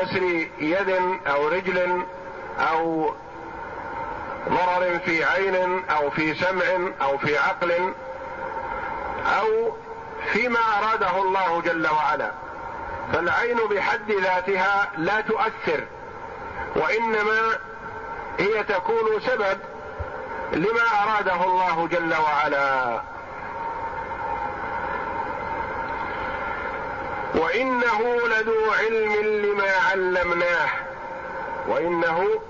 بكسر 0.00 0.22
يد 0.58 1.20
أو 1.26 1.48
رجل 1.48 2.04
أو 2.58 3.14
ضرر 4.48 4.98
في 4.98 5.24
عين 5.24 5.84
أو 5.88 6.10
في 6.10 6.34
سمع 6.34 6.92
أو 7.02 7.18
في 7.18 7.38
عقل 7.38 7.92
أو 9.38 9.76
فيما 10.32 10.58
أراده 10.78 11.22
الله 11.22 11.60
جل 11.60 11.88
وعلا. 11.88 12.30
فالعين 13.12 13.56
بحد 13.70 14.10
ذاتها 14.10 14.90
لا 14.96 15.20
تؤثر 15.20 15.84
وإنما 16.76 17.58
هي 18.38 18.64
تكون 18.64 19.20
سبب 19.26 19.58
لما 20.52 20.82
أراده 21.02 21.44
الله 21.44 21.88
جل 21.88 22.14
وعلا. 22.14 23.00
وإنه 27.34 28.28
لذو 28.28 28.72
علم 28.72 29.12
لما 29.22 29.72
علمناه. 29.90 30.68
وإنه 31.68 32.40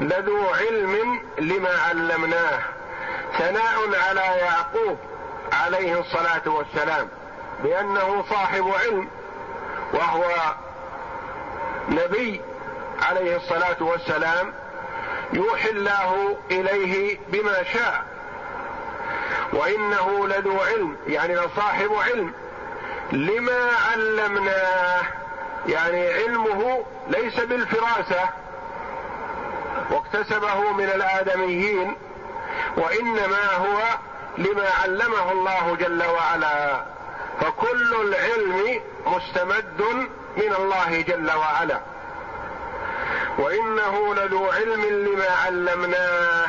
لذو 0.00 0.46
علم 0.50 1.22
لما 1.38 1.78
علمناه. 1.88 2.60
ثناء 3.38 4.00
على 4.08 4.20
يعقوب 4.20 4.98
عليه 5.52 6.00
الصلاة 6.00 6.42
والسلام 6.46 7.08
بأنه 7.62 8.24
صاحب 8.30 8.68
علم 8.68 9.08
وهو 9.92 10.54
نبي 11.88 12.40
عليه 13.02 13.36
الصلاة 13.36 13.76
والسلام 13.80 14.54
يوحي 15.32 15.70
الله 15.70 16.36
إليه 16.50 17.18
بما 17.28 17.62
شاء. 17.62 18.04
وإنه 19.52 20.28
لذو 20.28 20.60
علم 20.60 20.96
يعني 21.06 21.34
لصاحب 21.34 21.92
علم. 21.92 22.32
لما 23.12 23.70
علمناه 23.92 25.02
يعني 25.66 26.12
علمه 26.12 26.84
ليس 27.08 27.40
بالفراسة 27.40 28.28
واكتسبه 29.90 30.72
من 30.72 30.84
الآدميين 30.84 31.96
وإنما 32.76 33.52
هو 33.56 33.82
لما 34.38 34.68
علمه 34.82 35.32
الله 35.32 35.76
جل 35.80 36.02
وعلا. 36.04 36.84
فكل 37.40 37.94
العلم 38.00 38.80
مستمد 39.06 39.82
من 40.36 40.54
الله 40.58 41.00
جل 41.00 41.30
وعلا. 41.30 41.80
وإنه 43.38 44.14
لذو 44.14 44.50
علم 44.50 44.84
لما 44.84 45.28
علمناه 45.44 46.46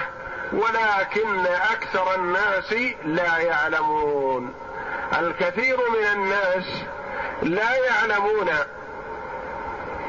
ولكن 0.53 1.45
أكثر 1.45 2.15
الناس 2.15 2.73
لا 3.05 3.37
يعلمون. 3.37 4.53
الكثير 5.19 5.77
من 5.77 6.05
الناس 6.13 6.65
لا 7.41 7.75
يعلمون 7.75 8.49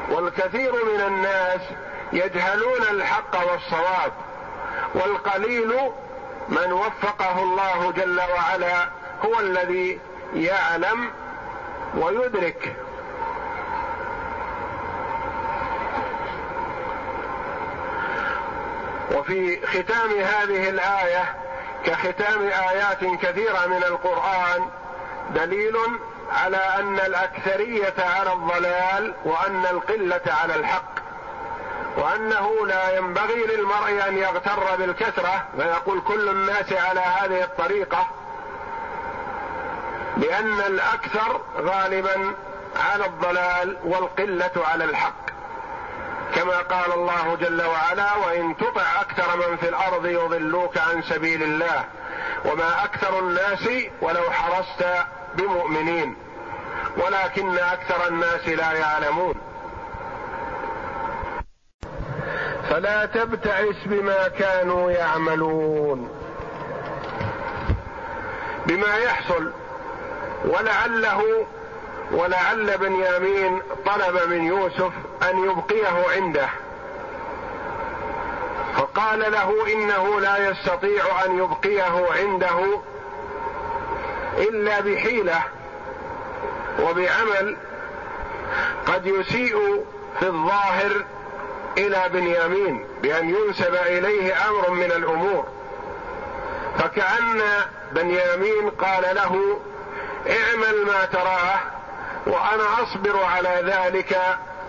والكثير 0.09 0.73
من 0.85 1.01
الناس 1.01 1.61
يجهلون 2.13 2.81
الحق 2.91 3.51
والصواب 3.51 4.13
والقليل 4.93 5.73
من 6.49 6.71
وفقه 6.71 7.43
الله 7.43 7.91
جل 7.91 8.21
وعلا 8.35 8.89
هو 9.25 9.39
الذي 9.39 9.99
يعلم 10.35 11.11
ويدرك. 11.97 12.75
وفي 19.11 19.67
ختام 19.67 20.11
هذه 20.11 20.69
الآية 20.69 21.35
كختام 21.85 22.41
آيات 22.41 22.99
كثيرة 23.21 23.65
من 23.67 23.83
القرآن 23.83 24.69
دليل 25.35 25.77
على 26.31 26.57
أن 26.57 26.99
الأكثرية 26.99 27.93
على 27.99 28.33
الضلال 28.33 29.13
وأن 29.25 29.65
القلة 29.65 30.21
على 30.41 30.55
الحق 30.55 30.93
وأنه 31.97 32.67
لا 32.67 32.97
ينبغي 32.97 33.45
للمرء 33.45 34.07
أن 34.07 34.17
يغتر 34.17 34.75
بالكثرة 34.75 35.45
فيقول 35.57 36.01
كل 36.01 36.29
الناس 36.29 36.73
على 36.73 36.99
هذه 36.99 37.43
الطريقة 37.43 38.07
لأن 40.17 40.59
الأكثر 40.59 41.41
غالبا 41.57 42.35
على 42.75 43.05
الضلال 43.05 43.77
والقلة 43.83 44.51
على 44.55 44.83
الحق. 44.83 45.23
كما 46.35 46.57
قال 46.57 46.93
الله 46.93 47.37
جل 47.41 47.61
وعلا 47.61 48.15
وإن 48.15 48.57
تطع 48.57 48.81
أكثر 49.01 49.37
من 49.37 49.57
في 49.57 49.69
الأرض 49.69 50.05
يضلوك 50.05 50.77
عن 50.77 51.01
سبيل 51.01 51.43
الله 51.43 51.83
وما 52.45 52.83
أكثر 52.83 53.19
الناس 53.19 53.69
ولو 54.01 54.31
حرصت 54.31 54.85
بمؤمنين 55.37 56.15
ولكن 56.97 57.57
أكثر 57.57 58.07
الناس 58.07 58.47
لا 58.47 58.71
يعلمون. 58.71 59.35
فلا 62.69 63.05
تبتعس 63.05 63.75
بما 63.85 64.27
كانوا 64.27 64.91
يعملون. 64.91 66.09
بما 68.65 68.97
يحصل 68.97 69.51
ولعله 70.45 71.45
ولعل 72.11 72.77
بنيامين 72.77 73.61
طلب 73.85 74.29
من 74.29 74.43
يوسف 74.43 74.91
أن 75.29 75.43
يبقيه 75.43 76.05
عنده. 76.15 76.49
فقال 78.77 79.31
له 79.31 79.73
إنه 79.73 80.19
لا 80.19 80.49
يستطيع 80.49 81.25
أن 81.25 81.37
يبقيه 81.37 82.07
عنده 82.19 82.79
الا 84.49 84.79
بحيلة 84.79 85.43
وبعمل 86.79 87.57
قد 88.85 89.05
يسيء 89.05 89.85
في 90.19 90.25
الظاهر 90.27 91.05
إلى 91.77 92.03
بنيامين 92.13 92.85
بأن 93.01 93.29
ينسب 93.29 93.75
إليه 93.75 94.49
أمر 94.49 94.69
من 94.69 94.91
الأمور. 94.91 95.47
فكأن 96.79 97.41
بنيامين 97.91 98.69
قال 98.69 99.15
له 99.15 99.59
اعمل 100.29 100.85
ما 100.85 101.05
تراه 101.05 101.59
وأنا 102.27 102.83
أصبر 102.83 103.23
على 103.23 103.61
ذلك 103.65 104.19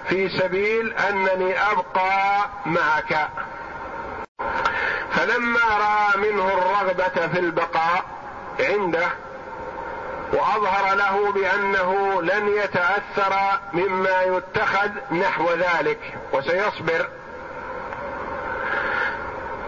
في 0.08 0.28
سبيل 0.28 0.92
أنني 0.94 1.58
أبقى 1.58 2.44
معك. 2.66 3.28
فلما 5.12 5.60
رأى 5.60 6.30
منه 6.30 6.48
الرغبة 6.48 7.26
في 7.32 7.38
البقاء 7.38 8.04
عنده 8.60 9.08
وأظهر 10.34 10.94
له 10.94 11.32
بأنه 11.32 12.22
لن 12.22 12.48
يتأثر 12.48 13.34
مما 13.72 14.22
يتخذ 14.22 14.90
نحو 15.12 15.50
ذلك 15.50 15.98
وسيصبر. 16.32 17.08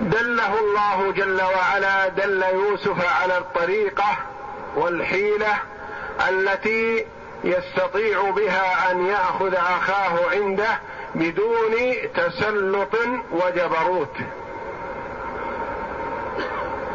دله 0.00 0.58
الله 0.58 1.12
جل 1.12 1.42
وعلا 1.42 2.08
دل 2.08 2.42
يوسف 2.42 3.20
على 3.22 3.38
الطريقة 3.38 4.16
والحيلة 4.76 5.54
التي 6.28 7.06
يستطيع 7.44 8.30
بها 8.30 8.90
أن 8.90 9.06
يأخذ 9.06 9.54
أخاه 9.54 10.30
عنده 10.30 10.78
بدون 11.14 11.74
تسلط 12.14 12.96
وجبروت. 13.30 14.16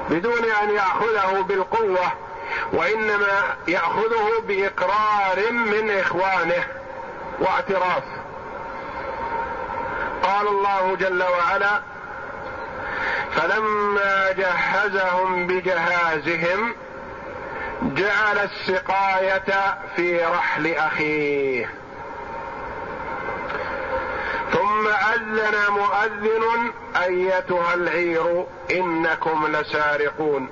بدون 0.10 0.46
أن 0.64 0.70
يأخذه 0.70 1.42
بالقوة 1.42 2.12
وإنما 2.74 3.56
يأخذه 3.68 4.42
بإقرار 4.48 5.52
من 5.52 5.92
إخوانه 6.00 6.64
واعتراف. 7.40 8.04
قال 10.24 10.48
الله 10.48 10.96
جل 10.96 11.24
وعلا 11.24 11.82
فلما 13.36 14.32
جهزهم 14.32 15.48
بجهازهم 15.48 16.76
جعل 17.82 18.38
السقاية 18.38 19.78
في 19.96 20.26
رحل 20.26 20.74
أخيه. 20.74 21.70
ثم 24.54 24.88
أذن 24.88 25.56
مؤذن 25.70 26.72
أيتها 27.04 27.74
العير 27.74 28.46
إنكم 28.72 29.48
لسارقون. 29.48 30.50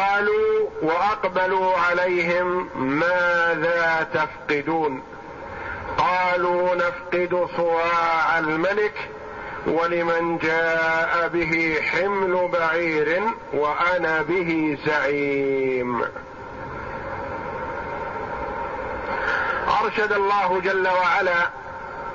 قالوا 0.00 0.68
وأقبلوا 0.82 1.76
عليهم 1.78 2.68
ماذا 2.76 4.06
تفقدون؟ 4.14 5.02
قالوا 5.98 6.74
نفقد 6.74 7.48
صواع 7.56 8.38
الملك 8.38 8.94
ولمن 9.66 10.38
جاء 10.38 11.28
به 11.28 11.76
حمل 11.92 12.48
بعير 12.52 13.22
وأنا 13.52 14.22
به 14.22 14.78
زعيم. 14.86 16.02
أرشد 19.84 20.12
الله 20.12 20.60
جل 20.60 20.88
وعلا 20.88 21.50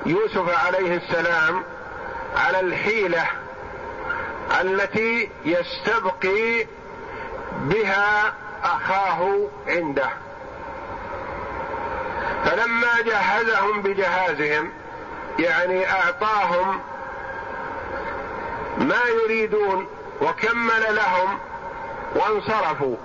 يوسف 0.06 0.66
عليه 0.66 0.98
السلام 0.98 1.64
على 2.36 2.60
الحيلة 2.60 3.26
التي 4.62 5.30
يستبقي 5.46 6.66
بها 7.70 8.34
أخاه 8.64 9.48
عنده. 9.68 10.10
فلما 12.46 13.02
جهزهم 13.06 13.82
بجهازهم 13.82 14.72
يعني 15.40 15.92
أعطاهم 15.92 16.82
ما 18.78 19.00
يريدون 19.24 19.88
وكمل 20.22 20.96
لهم 20.96 21.40
وانصرفوا. 22.16 22.96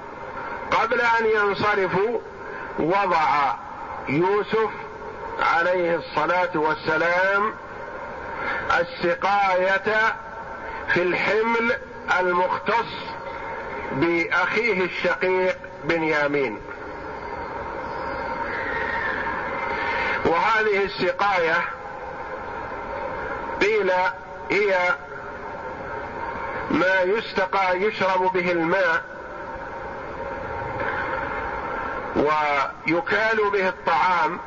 قبل 0.70 1.00
أن 1.00 1.26
ينصرفوا 1.26 2.18
وضع 2.78 3.54
يوسف 4.08 4.70
عليه 5.40 5.96
الصلاة 5.96 6.50
والسلام 6.54 7.54
السقاية 8.80 10.14
في 10.88 11.02
الحمل 11.02 11.78
المختص 12.20 13.10
بأخيه 13.92 14.84
الشقيق 14.84 15.56
بنيامين. 15.84 16.60
وهذه 20.24 20.84
السقاية 20.84 21.56
قيل 23.60 23.92
هي 24.50 24.78
ما 26.70 27.00
يستقى 27.00 27.82
يشرب 27.82 28.32
به 28.32 28.52
الماء 28.52 29.02
ويكال 32.16 33.50
به 33.52 33.68
الطعام 33.68 34.40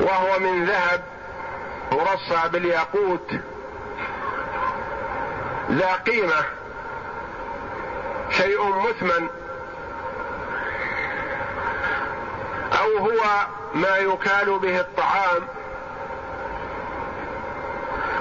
وهو 0.00 0.38
من 0.38 0.64
ذهب 0.64 1.02
مرصع 1.92 2.46
بالياقوت 2.46 3.30
ذا 5.70 5.92
قيمة. 5.92 6.44
شيء 8.32 8.64
مثمن 8.64 9.28
أو 12.80 12.98
هو 12.98 13.46
ما 13.74 13.96
يكال 13.96 14.58
به 14.58 14.80
الطعام 14.80 15.42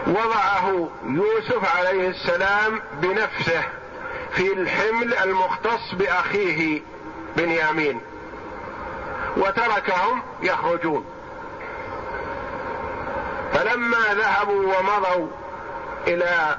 وضعه 0.07 0.89
يوسف 1.03 1.77
عليه 1.77 2.09
السلام 2.09 2.81
بنفسه 2.93 3.63
في 4.31 4.53
الحمل 4.53 5.13
المختص 5.13 5.93
بأخيه 5.93 6.81
بنيامين 7.37 8.01
وتركهم 9.37 10.21
يخرجون. 10.41 11.05
فلما 13.53 14.13
ذهبوا 14.13 14.73
ومضوا 14.77 15.27
إلى 16.07 16.57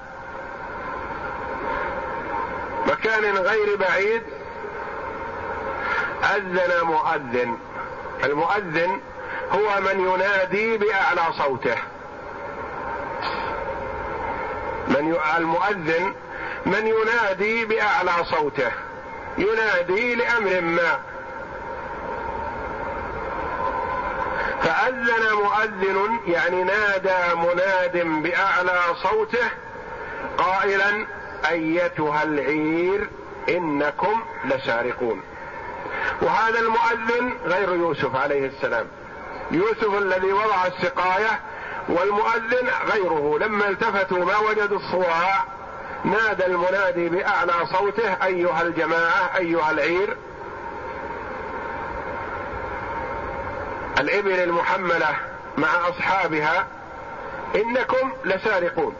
مكان 2.86 3.36
غير 3.36 3.76
بعيد 3.76 4.22
أذن 6.36 6.86
مؤذن. 6.86 7.58
المؤذن 8.24 9.00
هو 9.52 9.80
من 9.80 10.00
ينادي 10.00 10.78
بأعلى 10.78 11.22
صوته. 11.38 11.76
من 14.88 15.16
المؤذن 15.36 16.14
من 16.66 16.86
ينادي 16.86 17.64
بأعلى 17.64 18.24
صوته. 18.24 18.72
ينادي 19.38 20.14
لأمر 20.14 20.60
ما. 20.60 20.98
فأذن 24.62 25.32
مؤذن 25.32 26.20
يعني 26.26 26.64
نادى 26.64 27.34
مناد 27.34 28.22
بأعلى 28.22 28.80
صوته 29.02 29.50
قائلا 30.38 31.06
أيتها 31.50 32.22
العير 32.22 33.08
إنكم 33.48 34.22
لسارقون 34.44 35.22
وهذا 36.22 36.58
المؤذن 36.58 37.32
غير 37.44 37.74
يوسف 37.74 38.16
عليه 38.16 38.46
السلام. 38.46 38.86
يوسف 39.50 39.98
الذي 39.98 40.32
وضع 40.32 40.66
السقاية 40.66 41.40
والمؤذن 41.88 42.68
غيره. 42.92 43.38
لما 43.38 43.68
التفتوا 43.68 44.24
ما 44.24 44.38
وجدوا 44.38 44.78
الصواع 44.78 45.44
نادى 46.04 46.46
المنادي 46.46 47.08
بأعلى 47.08 47.52
صوته 47.72 48.12
أيها 48.24 48.62
الجماعة 48.62 49.36
أيها 49.36 49.70
العير. 49.70 50.16
الإبل 54.00 54.40
المحملة 54.40 55.16
مع 55.58 55.88
أصحابها 55.88 56.66
إنكم 57.54 58.12
لسارقون 58.24 58.94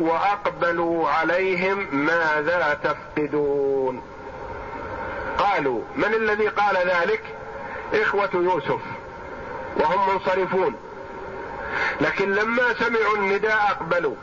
وأقبلوا 0.00 1.08
عليهم 1.08 1.88
ماذا 1.92 2.78
تفقدون. 2.84 4.02
قالوا 5.38 5.82
من 5.96 6.14
الذي 6.14 6.48
قال 6.48 6.76
ذلك؟ 6.76 7.22
إخوة 7.94 8.30
يوسف 8.34 8.80
وهم 9.76 10.14
منصرفون. 10.14 10.74
لكن 12.00 12.32
لما 12.32 12.74
سمعوا 12.74 13.16
النداء 13.16 13.58
أقبلوا. 13.70 14.14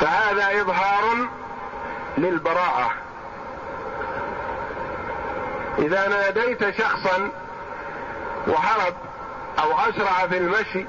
فهذا 0.00 0.60
إظهار 0.60 1.28
للبراءه 2.18 2.90
إذا 5.78 6.08
ناديت 6.08 6.70
شخصا 6.78 7.30
وهرب 8.46 8.94
أو 9.58 9.72
أسرع 9.78 10.26
في 10.26 10.38
المشي 10.38 10.86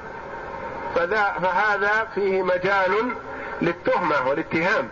فهذا 0.96 2.08
فيه 2.16 2.44
مجال 2.44 3.16
للتهمة 3.62 4.28
والاتهام. 4.28 4.90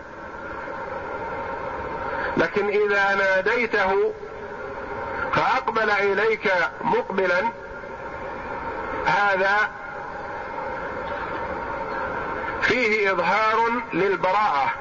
لكن 2.36 2.68
إذا 2.68 3.14
ناديته 3.14 4.12
فأقبل 5.34 5.90
إليك 5.90 6.52
مقبلا 6.80 7.42
هذا 9.06 9.56
فيه 12.62 13.12
إظهار 13.12 13.70
للبراءة. 13.92 14.72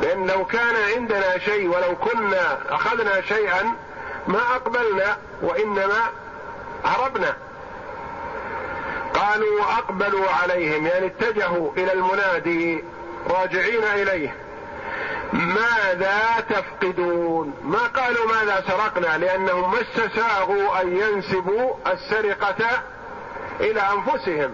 لأن 0.00 0.26
لو 0.26 0.44
كان 0.44 0.76
عندنا 0.96 1.38
شيء 1.38 1.68
ولو 1.68 1.96
كنا 1.96 2.58
أخذنا 2.68 3.20
شيئا 3.20 3.62
ما 4.28 4.40
أقبلنا 4.56 5.16
وإنما 5.42 6.00
هربنا. 6.84 7.36
قالوا 9.22 9.60
واقبلوا 9.60 10.30
عليهم 10.30 10.86
يعني 10.86 11.06
اتجهوا 11.06 11.72
إلى 11.76 11.92
المنادي 11.92 12.84
راجعين 13.30 13.84
إليه. 13.84 14.34
ماذا 15.32 16.44
تفقدون؟ 16.50 17.54
ما 17.64 17.78
قالوا 17.78 18.26
ماذا 18.26 18.64
سرقنا؟ 18.66 19.18
لأنهم 19.18 19.70
ما 19.70 19.80
استساغوا 19.80 20.82
أن 20.82 20.96
ينسبوا 20.96 21.74
السرقة 21.92 22.82
إلى 23.60 23.80
أنفسهم. 23.80 24.50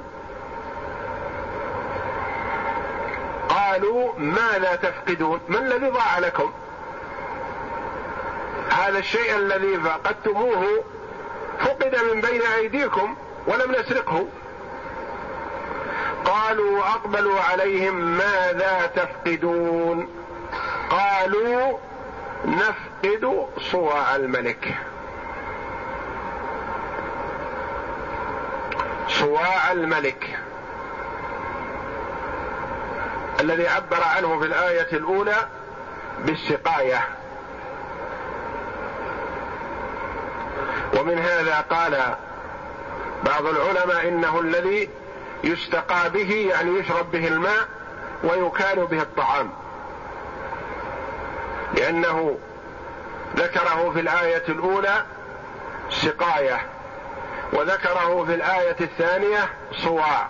قالوا 3.48 4.18
ماذا 4.18 4.76
تفقدون؟ 4.76 5.40
ما 5.48 5.58
الذي 5.58 5.88
ضاع 5.88 6.18
لكم؟ 6.18 6.52
هذا 8.70 8.98
الشيء 8.98 9.36
الذي 9.36 9.76
فقدتموه 9.76 10.84
فقد 11.60 11.96
من 12.12 12.20
بين 12.20 12.42
أيديكم 12.42 13.16
ولم 13.46 13.72
نسرقه. 13.72 14.26
قالوا 16.24 16.80
أقبلوا 16.80 17.40
عليهم 17.40 17.94
ماذا 17.94 18.90
تفقدون؟ 18.96 20.08
قالوا 20.90 21.78
نفقد 22.44 23.46
صواع 23.58 24.16
الملك. 24.16 24.74
صواع 29.08 29.72
الملك. 29.72 30.38
الذي 33.40 33.68
عبر 33.68 34.02
عنه 34.16 34.40
في 34.40 34.46
الآية 34.46 34.92
الأولى 34.92 35.36
بالسقاية. 36.24 37.08
ومن 41.00 41.18
هذا 41.18 41.60
قال 41.70 42.16
بعض 43.24 43.46
العلماء 43.46 44.08
إنه 44.08 44.40
الذي 44.40 44.88
يستقى 45.44 46.10
به 46.10 46.50
يعني 46.50 46.78
يشرب 46.78 47.10
به 47.10 47.28
الماء 47.28 47.68
ويكال 48.24 48.86
به 48.86 49.02
الطعام. 49.02 49.50
لأنه 51.74 52.38
ذكره 53.36 53.90
في 53.94 54.00
الآية 54.00 54.42
الأولى 54.48 55.04
سقاية 55.90 56.60
وذكره 57.52 58.24
في 58.24 58.34
الآية 58.34 58.76
الثانية 58.80 59.48
صواع. 59.72 60.28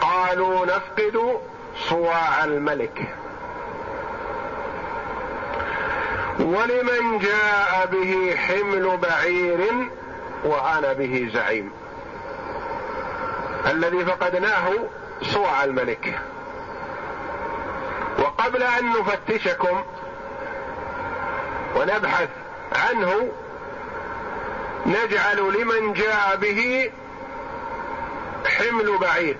قالوا 0.00 0.66
نفقد 0.66 1.40
صواع 1.88 2.44
الملك. 2.44 3.14
ولمن 6.40 7.18
جاء 7.18 7.88
به 7.92 8.36
حمل 8.36 8.96
بعير 8.96 9.88
وأنا 10.44 10.92
به 10.92 11.30
زعيم. 11.34 11.72
الذي 13.66 14.04
فقدناه 14.04 14.70
صواع 15.22 15.64
الملك. 15.64 16.18
وقبل 18.18 18.62
أن 18.62 18.92
نفتشكم 18.92 19.84
ونبحث 21.76 22.28
عنه 22.72 23.32
نجعل 24.86 25.36
لمن 25.36 25.92
جاء 25.92 26.36
به 26.36 26.90
حمل 28.46 28.98
بعير. 28.98 29.36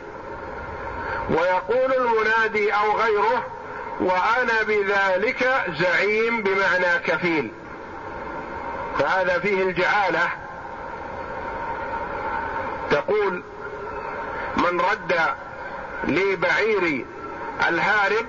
ويقول 1.30 1.92
المنادي 1.92 2.72
أو 2.72 2.92
غيره 2.96 3.46
وأنا 4.00 4.62
بذلك 4.62 5.64
زعيم 5.80 6.42
بمعنى 6.42 6.98
كفيل. 7.06 7.52
فهذا 8.98 9.38
فيه 9.38 9.62
الجعالة. 9.62 10.28
تقول 12.90 13.42
من 14.56 14.80
رد 14.80 15.20
لبعير 16.04 17.06
الهارب 17.68 18.26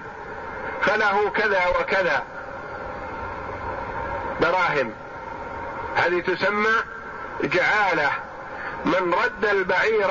فله 0.82 1.30
كذا 1.30 1.68
وكذا. 1.68 2.24
دراهم. 4.42 4.94
هذه 5.96 6.20
تسمى 6.20 6.76
جعالة. 7.44 8.12
من 8.86 9.14
رد 9.24 9.46
البعير 9.46 10.10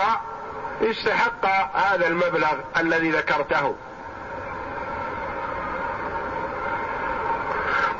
استحق 0.82 1.46
هذا 1.76 2.06
المبلغ 2.06 2.54
الذي 2.76 3.10
ذكرته. 3.10 3.76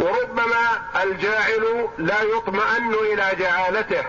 وربما 0.01 0.83
الجاعل 1.03 1.89
لا 1.99 2.23
يطمئن 2.23 2.95
إلى 2.95 3.25
جعالته 3.39 4.03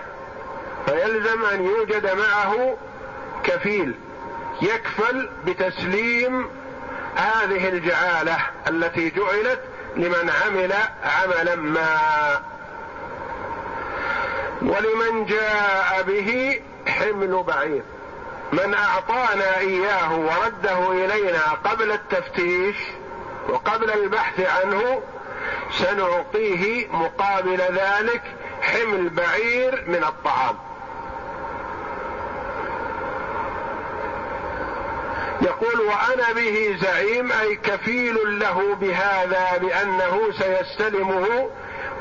فيلزم 0.86 1.46
أن 1.46 1.66
يوجد 1.66 2.18
معه 2.18 2.78
كفيل 3.48 3.96
يكفل 4.62 5.30
بتسليم 5.46 6.50
هذه 7.16 7.70
الجعالة 7.70 8.38
التي 8.68 9.10
جعلت 9.10 9.60
لمن 9.96 10.32
عمل 10.46 10.74
عملا 11.04 11.56
ما. 11.56 12.00
ولمن 14.62 15.26
جاء 15.26 16.04
به 16.08 16.62
حمل 16.88 17.44
بعير. 17.44 17.84
من 18.54 18.74
أعطانا 18.74 19.58
إياه 19.58 20.14
ورده 20.20 20.92
إلينا 20.92 21.42
قبل 21.64 21.92
التفتيش 21.92 22.76
وقبل 23.50 23.92
البحث 23.92 24.40
عنه 24.40 25.02
سنعطيه 25.72 26.88
مقابل 26.88 27.58
ذلك 27.58 28.22
حمل 28.62 29.10
بعير 29.10 29.84
من 29.88 30.04
الطعام. 30.04 30.56
يقول 35.68 35.88
وأنا 35.88 36.34
به 36.34 36.78
زعيم 36.82 37.32
أي 37.32 37.56
كفيل 37.56 38.40
له 38.40 38.76
بهذا 38.76 39.58
بانه 39.62 40.32
سيستلمه 40.32 41.50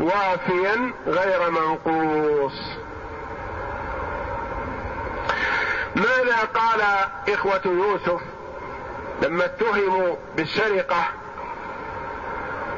وافيا 0.01 0.93
غير 1.07 1.51
منقوص. 1.51 2.61
ماذا 5.97 6.37
قال 6.55 6.81
إخوة 7.35 7.61
يوسف 7.65 8.21
لما 9.23 9.45
اتهموا 9.45 10.17
بالسرقة 10.37 11.05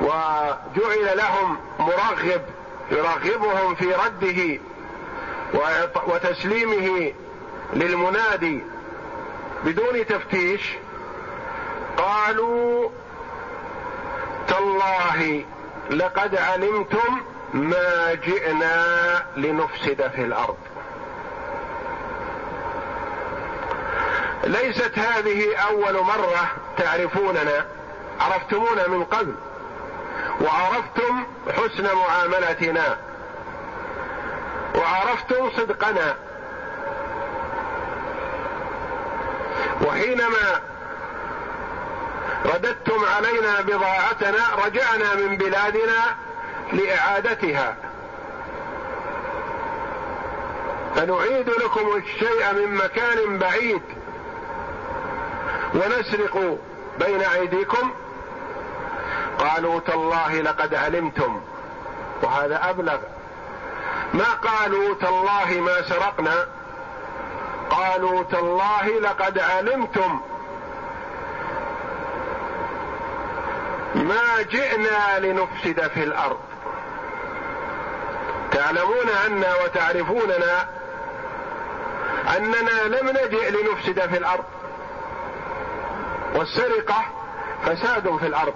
وجعل 0.00 1.16
لهم 1.16 1.58
مرغب 1.78 2.42
يرغبهم 2.90 3.74
في 3.74 3.94
رده 3.94 4.60
وتسليمه 6.06 7.12
للمنادي 7.74 8.62
بدون 9.64 10.06
تفتيش 10.06 10.76
قالوا 11.96 12.90
تالله 14.48 15.44
لقد 15.90 16.36
علمتم 16.36 17.22
ما 17.52 18.14
جئنا 18.14 18.86
لنفسد 19.36 20.10
في 20.14 20.22
الأرض. 20.22 20.56
ليست 24.44 24.98
هذه 24.98 25.56
أول 25.56 25.94
مرة 26.04 26.50
تعرفوننا 26.76 27.66
عرفتمونا 28.20 28.88
من 28.88 29.04
قبل 29.04 29.34
وعرفتم 30.40 31.26
حسن 31.56 31.96
معاملتنا 31.96 32.98
وعرفتم 34.74 35.50
صدقنا 35.56 36.16
وحينما 39.88 40.60
رددتم 42.44 43.04
علينا 43.16 43.60
بضاعتنا 43.60 44.64
رجعنا 44.64 45.14
من 45.14 45.36
بلادنا 45.36 46.16
لإعادتها. 46.72 47.76
فنعيد 50.96 51.50
لكم 51.50 51.96
الشيء 51.96 52.52
من 52.52 52.74
مكان 52.74 53.38
بعيد. 53.38 53.82
ونسرق 55.74 56.58
بين 56.98 57.22
أيديكم. 57.22 57.94
قالوا 59.38 59.80
تالله 59.80 60.40
لقد 60.40 60.74
علمتم. 60.74 61.40
وهذا 62.22 62.70
أبلغ. 62.70 62.98
ما 64.14 64.32
قالوا 64.32 64.94
تالله 64.94 65.60
ما 65.60 65.82
سرقنا؟ 65.88 66.57
قالوا 67.70 68.22
تالله 68.22 69.00
لقد 69.00 69.38
علمتم 69.38 70.20
ما 73.94 74.42
جئنا 74.42 75.18
لنفسد 75.18 75.88
في 75.88 76.02
الأرض. 76.02 76.38
تعلمون 78.50 79.06
عنا 79.24 79.54
وتعرفوننا 79.64 80.68
أننا 82.36 82.96
لم 82.96 83.08
نجئ 83.08 83.50
لنفسد 83.50 84.00
في 84.00 84.18
الأرض. 84.18 84.44
والسرقة 86.34 87.04
فساد 87.62 88.16
في 88.16 88.26
الأرض. 88.26 88.54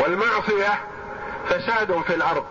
والمعصية 0.00 0.78
فساد 1.48 2.02
في 2.06 2.14
الأرض. 2.14 2.44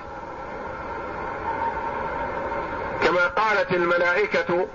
كما 3.04 3.28
قالت 3.28 3.72
الملائكة 3.74 4.68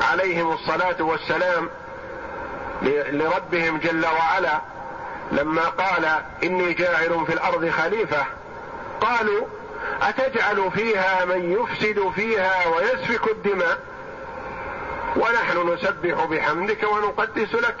عليهم 0.00 0.52
الصلاة 0.52 1.02
والسلام 1.02 1.68
لربهم 2.82 3.78
جل 3.78 4.06
وعلا 4.06 4.60
لما 5.32 5.62
قال 5.68 6.22
إني 6.42 6.72
جاعل 6.72 7.26
في 7.26 7.32
الأرض 7.32 7.68
خليفة. 7.68 8.24
قالوا 9.00 9.46
أتجعل 10.02 10.70
فيها 10.70 11.24
من 11.24 11.52
يفسد 11.52 12.10
فيها 12.14 12.66
ويسفك 12.66 13.30
الدماء؟ 13.30 13.78
ونحن 15.16 15.72
نسبح 15.72 16.24
بحمدك 16.24 16.82
ونقدس 16.82 17.54
لك. 17.54 17.76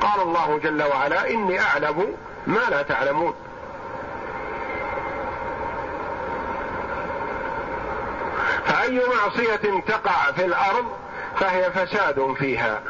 قال 0.00 0.22
الله 0.22 0.58
جل 0.58 0.82
وعلا 0.82 1.30
إني 1.30 1.60
أعلم 1.60 2.16
ما 2.46 2.60
لا 2.70 2.82
تعلمون. 2.82 3.34
فأي 8.66 9.00
معصية 9.16 9.80
تقع 9.88 10.32
في 10.32 10.44
الأرض 10.44 11.05
فهي 11.40 11.70
فساد 11.70 12.34
فيها. 12.38 12.80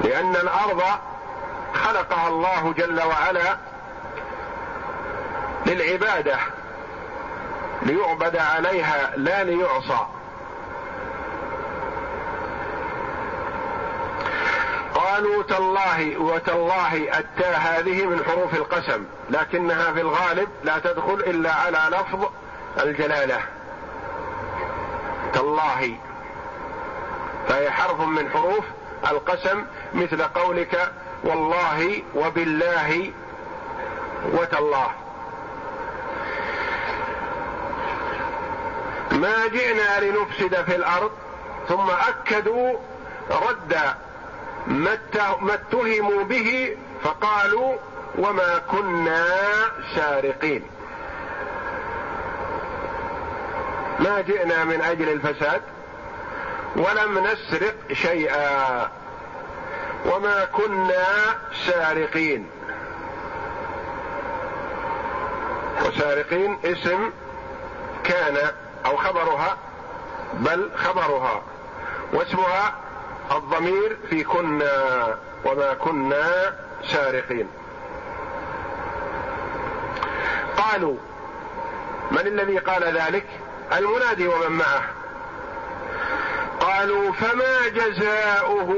لأن 0.00 0.36
الأرض 0.36 0.82
خلقها 1.74 2.28
الله 2.28 2.72
جل 2.72 3.02
وعلا 3.02 3.56
للعبادة 5.66 6.36
ليعبد 7.82 8.36
عليها 8.36 9.12
لا 9.16 9.44
ليعصى. 9.44 10.06
قالوا 14.94 15.42
تالله 15.42 16.18
وتالله 16.18 17.18
التاء 17.18 17.58
هذه 17.58 18.06
من 18.06 18.24
حروف 18.24 18.54
القسم 18.54 19.04
لكنها 19.30 19.92
في 19.92 20.00
الغالب 20.00 20.48
لا 20.64 20.78
تدخل 20.78 21.14
إلا 21.14 21.54
على 21.54 21.78
لفظ 21.96 22.28
الجلالة. 22.82 23.57
تالله. 25.32 25.96
فهي 27.48 27.70
حرف 27.70 28.00
من 28.00 28.30
حروف 28.30 28.64
القسم 29.10 29.64
مثل 29.94 30.22
قولك 30.22 30.92
والله 31.24 32.02
وبالله 32.14 33.12
وتالله. 34.32 34.90
ما 39.12 39.46
جئنا 39.46 40.00
لنفسد 40.00 40.64
في 40.64 40.76
الأرض 40.76 41.10
ثم 41.68 41.90
أكدوا 41.90 42.78
رد 43.30 43.78
ما 44.68 45.54
اتهموا 45.54 46.24
به 46.24 46.76
فقالوا 47.02 47.76
وما 48.18 48.58
كنا 48.58 49.24
سارقين 49.94 50.62
ما 53.98 54.20
جئنا 54.20 54.64
من 54.64 54.80
أجل 54.80 55.08
الفساد 55.08 55.62
ولم 56.76 57.18
نسرق 57.18 57.74
شيئا 57.92 58.88
وما 60.06 60.44
كنا 60.44 61.06
سارقين. 61.66 62.50
وسارقين 65.86 66.58
اسم 66.64 67.10
كان 68.04 68.36
أو 68.86 68.96
خبرها 68.96 69.56
بل 70.34 70.70
خبرها 70.76 71.42
واسمها 72.12 72.74
الضمير 73.32 73.98
في 74.10 74.24
كنا 74.24 75.16
وما 75.44 75.74
كنا 75.74 76.54
سارقين. 76.84 77.48
قالوا 80.56 80.96
من 82.10 82.26
الذي 82.26 82.58
قال 82.58 82.84
ذلك؟ 82.84 83.26
المنادي 83.72 84.26
ومن 84.26 84.52
معه. 84.52 84.84
قالوا 86.60 87.12
فما 87.12 87.68
جزاؤه 87.68 88.74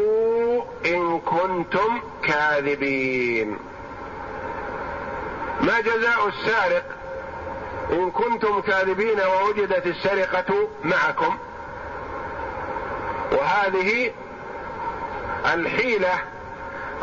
إن 0.87 1.21
كنتم 1.21 2.01
كاذبين. 2.25 3.59
ما 5.61 5.81
جزاء 5.81 6.29
السارق 6.29 6.85
إن 7.93 8.11
كنتم 8.11 8.61
كاذبين 8.61 9.21
ووجدت 9.21 9.87
السرقة 9.87 10.69
معكم؟ 10.85 11.39
وهذه 13.33 14.13
الحيلة 15.55 16.19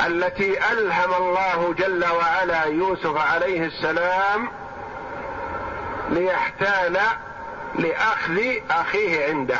التي 0.07 0.71
ألهم 0.71 1.13
الله 1.13 1.73
جل 1.73 2.05
وعلا 2.05 2.63
يوسف 2.63 3.17
عليه 3.17 3.65
السلام 3.65 4.49
ليحتال 6.09 6.99
لأخذ 7.75 8.41
أخيه 8.69 9.27
عنده. 9.27 9.59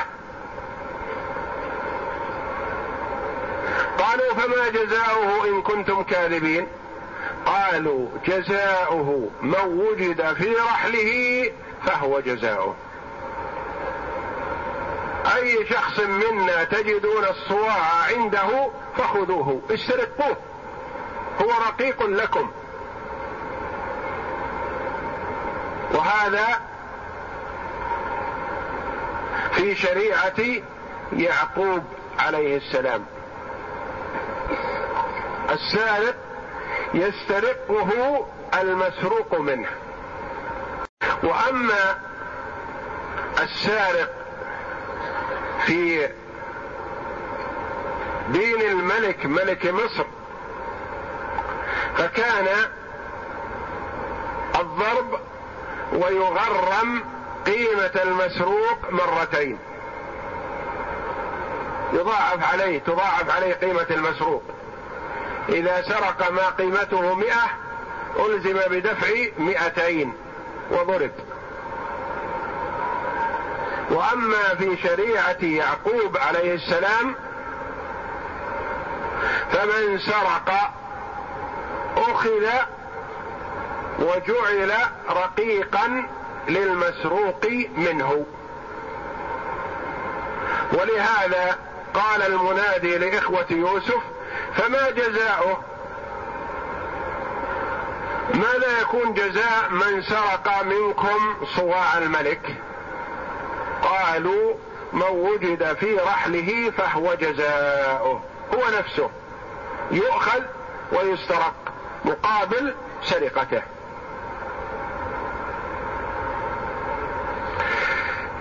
قالوا 3.98 4.34
فما 4.34 4.70
جزاؤه 4.70 5.48
إن 5.48 5.62
كنتم 5.62 6.04
كاذبين؟ 6.04 6.68
قالوا 7.46 8.08
جزاؤه 8.26 9.30
من 9.42 9.60
وجد 9.66 10.34
في 10.34 10.56
رحله 10.56 11.52
فهو 11.86 12.20
جزاؤه. 12.20 12.76
أي 15.36 15.66
شخص 15.70 16.00
منا 16.00 16.64
تجدون 16.64 17.26
الصواع 17.26 17.82
عنده 18.16 18.70
فخذوه 18.98 19.62
استرقوه 19.72 20.38
هو 21.42 21.50
رقيق 21.68 22.04
لكم. 22.04 22.52
وهذا 25.94 26.67
في 29.52 29.76
شريعة 29.76 30.62
يعقوب 31.14 31.84
عليه 32.20 32.58
السلام. 32.58 33.06
السارق 35.50 36.16
يسترقه 36.94 38.26
المسروق 38.62 39.40
منه. 39.40 39.70
وأما 41.24 41.98
السارق 43.44 44.10
في 45.66 46.10
دين 48.30 48.62
الملك 48.62 49.26
ملك 49.26 49.66
مصر 49.66 50.06
فكان 51.98 52.48
الضرب 54.60 55.20
ويغرم 55.94 57.04
قيمة 57.48 58.02
المسروق 58.04 58.92
مرتين. 58.92 59.60
يضاعف 61.94 62.54
عليه 62.54 62.80
تضاعف 62.80 63.30
عليه 63.30 63.54
قيمة 63.54 63.86
المسروق. 63.92 64.44
إذا 65.50 65.82
سرق 65.82 66.32
ما 66.32 66.50
قيمته 66.50 67.16
مئة 67.16 67.46
ألزم 68.20 68.60
بدفع 68.70 69.08
مئتين 69.38 70.14
وضرب. 70.72 71.12
وأما 73.90 74.56
في 74.58 74.78
شريعة 74.84 75.44
يعقوب 75.44 76.18
عليه 76.18 76.54
السلام 76.54 77.16
فمن 79.52 80.00
سرق 80.00 80.72
أخذ 81.98 82.50
وجعل 84.00 84.74
رقيقا 85.10 86.08
للمسروق 86.50 87.46
منه. 87.78 88.26
ولهذا 90.74 91.58
قال 91.94 92.22
المنادي 92.22 92.98
لإخوة 92.98 93.46
يوسف 93.50 94.02
فما 94.56 94.90
جزاؤه؟ 94.90 95.64
ماذا 98.34 98.82
يكون 98.82 99.14
جزاء 99.14 99.70
من 99.70 100.02
سرق 100.02 100.64
منكم 100.64 101.46
صواع 101.56 101.98
الملك؟ 101.98 102.56
قالوا 103.84 104.54
من 104.94 105.02
وجد 105.02 105.74
في 105.74 105.96
رحله 105.98 106.72
فهو 106.78 107.14
جزاؤه 107.14 108.22
هو 108.54 108.64
نفسه. 108.80 109.10
يؤخذ 109.92 110.42
ويسترق 110.92 111.54
مقابل 112.06 112.76
سرقته. 113.04 113.62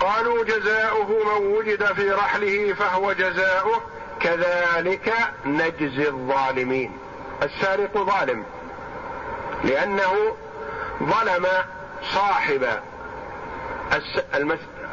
قالوا 0.07 0.45
جزاؤه 0.45 1.09
من 1.09 1.47
وجد 1.47 1.85
في 1.93 2.11
رحله 2.11 2.75
فهو 2.75 3.13
جزاؤه 3.13 3.83
كذلك 4.21 5.15
نجزي 5.47 6.09
الظالمين. 6.09 6.99
السارق 7.43 7.99
ظالم 7.99 8.45
لأنه 9.65 10.37
ظلم 11.03 11.47
صاحب 12.15 12.81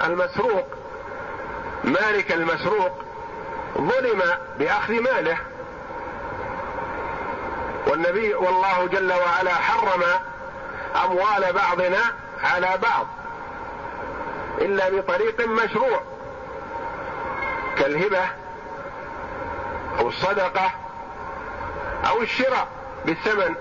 المسروق. 0.03 0.68
مالك 1.84 2.32
المسروق 2.32 3.05
ظلم 3.78 4.22
بأخذ 4.59 4.93
ماله. 4.93 5.38
والنبي 7.88 8.34
والله 8.34 8.88
جل 8.88 9.14
وعلا 9.14 9.53
حرم 9.53 10.03
أموال 11.05 11.53
بعضنا 11.53 12.01
على 12.43 12.78
بعض. 12.82 13.07
إلا 14.62 14.89
بطريق 14.89 15.47
مشروع. 15.47 16.01
كالهبة 17.78 18.26
أو 19.99 20.08
الصدقة 20.08 20.72
أو 22.10 22.22
الشراء 22.22 22.68
بالثمن. 23.06 23.56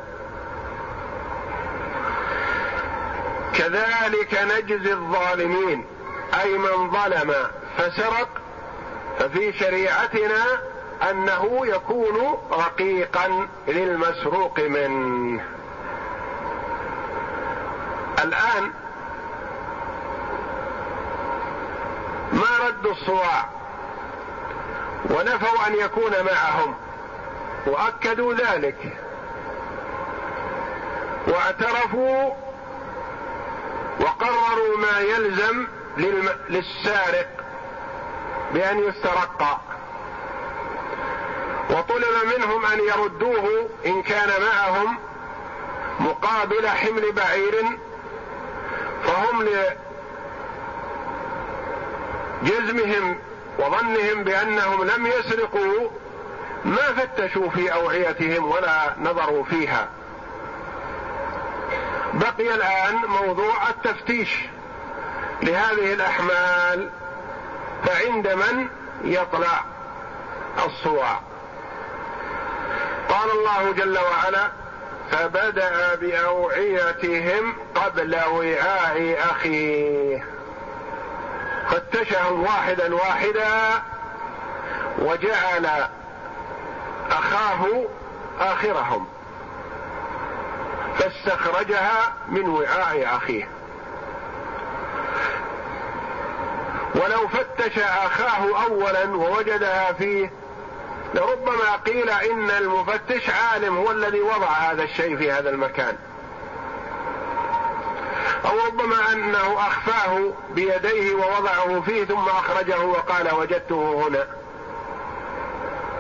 كذلك 3.55 4.35
نجزي 4.35 4.93
الظالمين 4.93 5.87
أي 6.43 6.59
من 6.59 6.91
ظلم 6.91 7.35
فسرق 7.79 8.29
ففي 9.19 9.53
شريعتنا 9.53 10.45
أنه 11.11 11.67
يكون 11.67 12.39
رقيقا 12.53 13.49
للمسروق 13.69 14.61
منه. 14.61 15.45
الآن 18.23 18.73
ردوا 22.73 22.93
الصواع. 22.93 23.49
ونفوا 25.11 25.67
أن 25.67 25.75
يكون 25.75 26.13
معهم. 26.25 26.75
وأكدوا 27.67 28.35
ذلك. 28.35 28.99
واعترفوا 31.29 32.31
وقرروا 34.01 34.79
ما 34.79 34.99
يلزم 35.01 35.67
للسارق 36.49 37.29
بأن 38.55 38.79
يسترقى. 38.79 39.59
وطلب 41.71 42.37
منهم 42.37 42.67
أن 42.67 42.79
يردوه 42.79 43.69
إن 43.87 44.03
كان 44.03 44.29
معهم 44.43 44.99
مقابل 46.01 46.69
حمل 46.69 47.13
بعير. 47.13 47.79
فهم 49.05 49.43
لجزمهم 52.43 53.19
وظنهم 53.59 54.25
بأنهم 54.25 54.85
لم 54.85 55.07
يسرقوا 55.07 55.91
ما 56.65 56.77
فتشوا 56.77 57.51
في 57.51 57.73
أوعيتهم 57.73 58.51
ولا 58.51 58.95
نظروا 59.01 59.45
فيها. 59.45 59.89
بقي 62.15 62.55
الآن 62.55 62.97
موضوع 62.97 63.69
التفتيش 63.69 64.39
لهذه 65.43 65.93
الأحمال 65.93 66.91
فعند 67.85 68.29
من 68.29 68.69
يطلع 69.05 69.65
الصواع 70.67 71.21
قال 73.09 73.31
الله 73.31 73.73
جل 73.73 73.99
وعلا 73.99 74.49
فبدأ 75.11 75.95
بأوعيتهم 75.95 77.57
قبل 77.75 78.17
وعاء 78.17 79.19
أخيه. 79.31 80.25
فتشهم 81.73 82.43
واحدا 82.43 82.95
واحدا 82.95 83.83
وجعل 84.99 85.67
أخاه 87.11 87.85
آخرهم 88.41 89.07
فاستخرجها 90.99 92.13
من 92.29 92.49
وعاء 92.49 93.17
أخيه. 93.17 93.49
ولو 96.95 97.29
فتش 97.29 97.79
أخاه 97.79 98.65
اولا 98.65 99.17
ووجدها 99.17 99.93
فيه 99.93 100.33
لربما 101.15 101.77
قيل 101.87 102.11
إن 102.11 102.51
المفتش 102.51 103.31
عالم 103.31 103.77
هو 103.77 103.91
الذي 103.91 104.21
وضع 104.21 104.49
هذا 104.49 104.83
الشيء 104.83 105.17
في 105.17 105.33
هذا 105.33 105.51
المكان. 105.51 105.97
أو 108.45 108.67
ربما 108.67 109.13
أنه 109.13 109.59
أخفاه 109.59 110.33
بيديه 110.51 111.15
ووضعه 111.15 111.81
فيه 111.81 112.05
ثم 112.05 112.29
أخرجه 112.29 112.81
وقال 112.81 113.35
وجدته 113.35 114.09
هنا. 114.09 114.27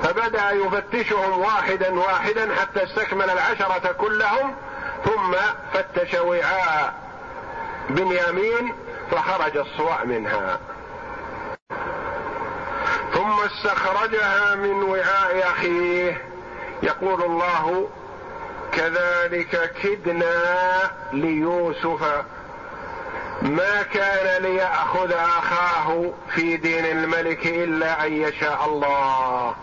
فبدأ 0.02 0.50
يفتشهم 0.50 1.38
واحدا 1.38 2.00
واحدا 2.00 2.54
حتى 2.54 2.82
استكمل 2.84 3.30
العشرة 3.30 3.92
كلهم 3.92 4.54
ثم 5.04 5.34
فتش 5.72 6.14
وعاء 6.14 6.94
بنيامين 7.88 8.74
فخرج 9.10 9.56
الصواع 9.56 10.04
منها. 10.04 10.58
ثم 13.14 13.40
استخرجها 13.40 14.54
من 14.54 14.82
وعاء 14.82 15.42
أخيه. 15.50 16.22
يقول 16.82 17.22
الله 17.22 17.88
كذلك 18.72 19.72
كدنا 19.82 20.90
ليوسف 21.12 22.24
ما 23.42 23.82
كان 23.82 24.42
ليأخذ 24.42 25.12
أخاه 25.12 26.12
في 26.34 26.56
دين 26.56 26.84
الملك 26.86 27.46
إلا 27.46 28.06
أن 28.06 28.12
يشاء 28.12 28.66
الله. 28.66 29.54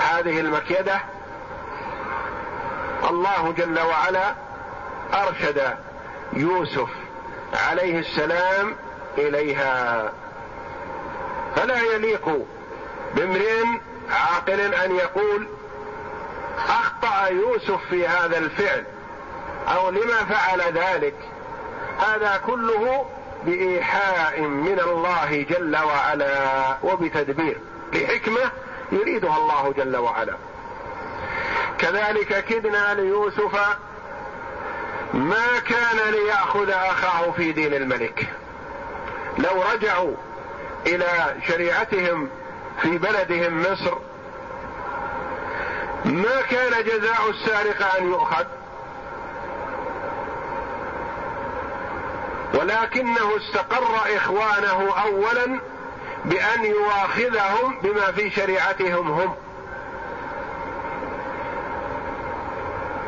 هذه 0.00 0.40
المكيدة 0.40 1.00
الله 3.10 3.52
جل 3.52 3.80
وعلا 3.80 4.34
أرشد 5.14 5.74
يوسف 6.32 6.88
عليه 7.54 7.98
السلام 7.98 8.76
إليها. 9.18 10.12
فلا 11.56 11.80
يليق 11.80 12.46
بامرئ 13.14 13.64
عاقل 14.10 14.74
أن 14.74 14.96
يقول 14.96 15.48
أخطأ 16.68 17.26
يوسف 17.26 17.80
في 17.90 18.06
هذا 18.06 18.38
الفعل. 18.38 18.84
أو 19.68 19.90
لما 19.90 20.24
فعل 20.24 20.60
ذلك. 20.60 21.14
هذا 21.98 22.40
كله 22.46 23.06
بإيحاء 23.44 24.40
من 24.40 24.80
الله 24.80 25.46
جل 25.50 25.76
وعلا 25.76 26.76
وبتدبير. 26.82 27.58
لحكمه 27.92 28.50
يريدها 28.92 29.36
الله 29.36 29.72
جل 29.76 29.96
وعلا. 29.96 30.36
كذلك 31.78 32.44
كدنا 32.44 32.94
ليوسف 32.94 33.76
ما 35.14 35.58
كان 35.68 36.12
ليأخذ 36.12 36.70
أخاه 36.70 37.30
في 37.30 37.52
دين 37.52 37.74
الملك. 37.74 38.28
لو 39.38 39.62
رجعوا 39.72 40.14
إلى 40.86 41.36
شريعتهم 41.48 42.28
في 42.82 42.98
بلدهم 42.98 43.62
مصر 43.62 43.98
ما 46.04 46.42
كان 46.50 46.84
جزاء 46.84 47.30
السارق 47.30 47.96
أن 47.96 48.06
يؤخذ؟ 48.08 48.44
ولكنه 52.54 53.36
استقر 53.36 54.16
إخوانه 54.16 54.94
اولا 55.02 55.60
بأن 56.24 56.64
يواخذهم 56.64 57.80
بما 57.82 58.12
في 58.12 58.30
شريعتهم 58.30 59.10
هم. 59.10 59.34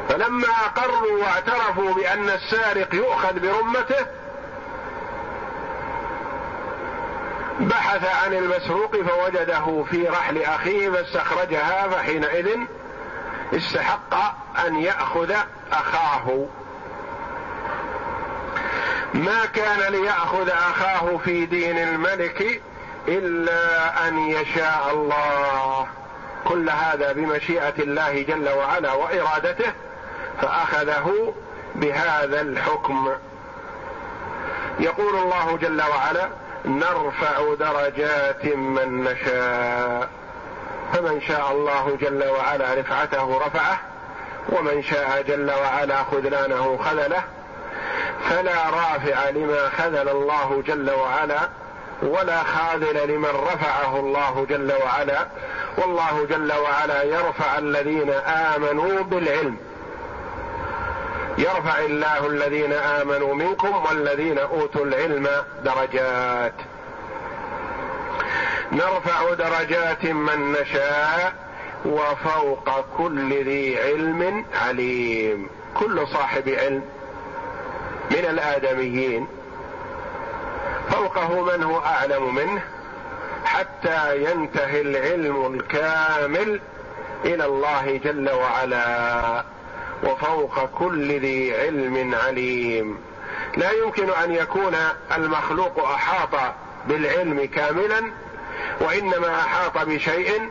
فلما 0.08 0.48
أقروا 0.48 1.22
واعترفوا 1.22 1.94
بأن 1.94 2.28
السارق 2.28 2.94
يؤخذ 2.94 3.38
برمته 3.38 4.06
بحث 7.60 8.24
عن 8.24 8.34
المسروق 8.34 8.96
فوجده 8.96 9.84
في 9.90 10.08
رحل 10.08 10.42
أخيه 10.42 10.90
فاستخرجها 10.90 11.88
فحينئذ 11.88 12.58
استحق 13.52 14.14
أن 14.66 14.76
يأخذ 14.76 15.34
أخاه. 15.72 16.46
ما 19.14 19.44
كان 19.54 19.92
ليأخذ 19.92 20.48
أخاه 20.48 21.16
في 21.16 21.46
دين 21.46 21.78
الملك 21.78 22.62
إلا 23.08 24.08
أن 24.08 24.18
يشاء 24.18 24.90
الله. 24.92 25.86
كل 26.44 26.70
هذا 26.70 27.12
بمشيئة 27.12 27.74
الله 27.78 28.22
جل 28.22 28.48
وعلا 28.48 28.92
وإرادته 28.92 29.72
فأخذه 30.42 31.34
بهذا 31.74 32.40
الحكم. 32.40 33.12
يقول 34.80 35.16
الله 35.16 35.56
جل 35.56 35.82
وعلا 35.82 36.28
نرفع 36.64 37.54
درجات 37.54 38.44
من 38.44 39.04
نشاء. 39.04 40.08
فمن 40.92 41.20
شاء 41.28 41.52
الله 41.52 41.96
جل 42.00 42.24
وعلا 42.28 42.74
رفعته 42.74 43.40
رفعه 43.46 43.78
ومن 44.48 44.82
شاء 44.82 45.22
جل 45.28 45.50
وعلا 45.50 46.02
خذلانه 46.02 46.78
خذله 46.84 47.22
فلا 48.30 48.70
رافع 48.70 49.30
لما 49.30 49.68
خذل 49.68 50.08
الله 50.08 50.62
جل 50.66 50.90
وعلا 50.90 51.48
ولا 52.02 52.42
خاذل 52.42 53.08
لمن 53.08 53.28
رفعه 53.28 54.00
الله 54.00 54.46
جل 54.48 54.72
وعلا. 54.84 55.26
والله 55.78 56.26
جل 56.30 56.52
وعلا 56.52 57.02
يرفع 57.02 57.58
الذين 57.58 58.10
آمنوا 58.10 59.02
بالعلم. 59.02 59.56
يرفع 61.38 61.78
الله 61.78 62.26
الذين 62.26 62.72
آمنوا 62.72 63.34
منكم 63.34 63.84
والذين 63.86 64.38
أوتوا 64.38 64.84
العلم 64.84 65.28
درجات. 65.64 66.54
نرفع 68.72 69.34
درجات 69.34 70.04
من 70.04 70.52
نشاء 70.52 71.34
وفوق 71.84 72.84
كل 72.98 73.44
ذي 73.44 73.80
علم 73.80 74.44
عليم. 74.54 75.48
كل 75.74 76.06
صاحب 76.06 76.48
علم 76.48 76.82
من 78.10 78.24
الآدميين. 78.24 79.26
فوقه 80.90 81.44
من 81.44 81.62
هو 81.62 81.78
أعلم 81.78 82.34
منه 82.34 82.62
حتى 83.44 84.24
ينتهي 84.24 84.80
العلم 84.80 85.54
الكامل 85.54 86.60
إلى 87.24 87.44
الله 87.44 88.00
جل 88.04 88.30
وعلا. 88.30 89.44
وفوق 90.04 90.64
كل 90.64 91.20
ذي 91.20 91.60
علم 91.60 92.14
عليم. 92.14 92.98
لا 93.56 93.70
يمكن 93.70 94.10
أن 94.10 94.34
يكون 94.34 94.76
المخلوق 95.16 95.84
أحاط 95.84 96.54
بالعلم 96.88 97.44
كاملا 97.44 98.12
وإنما 98.80 99.40
أحاط 99.40 99.86
بشيء 99.86 100.50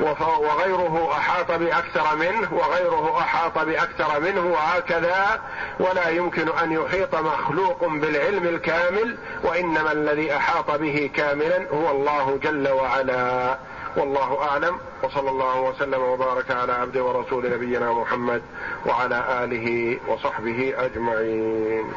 وغيره 0.00 1.12
أحاط 1.12 1.52
بأكثر 1.52 2.16
منه 2.16 2.54
وغيره 2.54 3.18
أحاط 3.18 3.58
بأكثر 3.58 4.20
منه 4.20 4.46
وهكذا. 4.46 5.42
ولا 5.80 6.08
يمكن 6.08 6.48
أن 6.48 6.72
يحيط 6.72 7.14
مخلوق 7.14 7.84
بالعلم 7.84 8.46
الكامل 8.46 9.18
وإنما 9.44 9.92
الذي 9.92 10.36
أحاط 10.36 10.70
به 10.70 11.10
كاملا 11.14 11.66
هو 11.72 11.90
الله 11.90 12.38
جل 12.42 12.68
وعلا. 12.68 13.58
والله 13.96 14.42
أعلم. 14.42 14.78
وصلى 15.02 15.30
الله 15.30 15.60
وسلم 15.60 16.02
وبارك 16.02 16.50
على 16.50 16.72
عبد 16.72 16.96
ورسول 16.96 17.50
نبينا 17.50 17.92
محمد 17.92 18.42
وعلى 18.86 19.44
آله 19.44 19.98
وصحبه 20.08 20.74
أجمعين. 20.78 21.92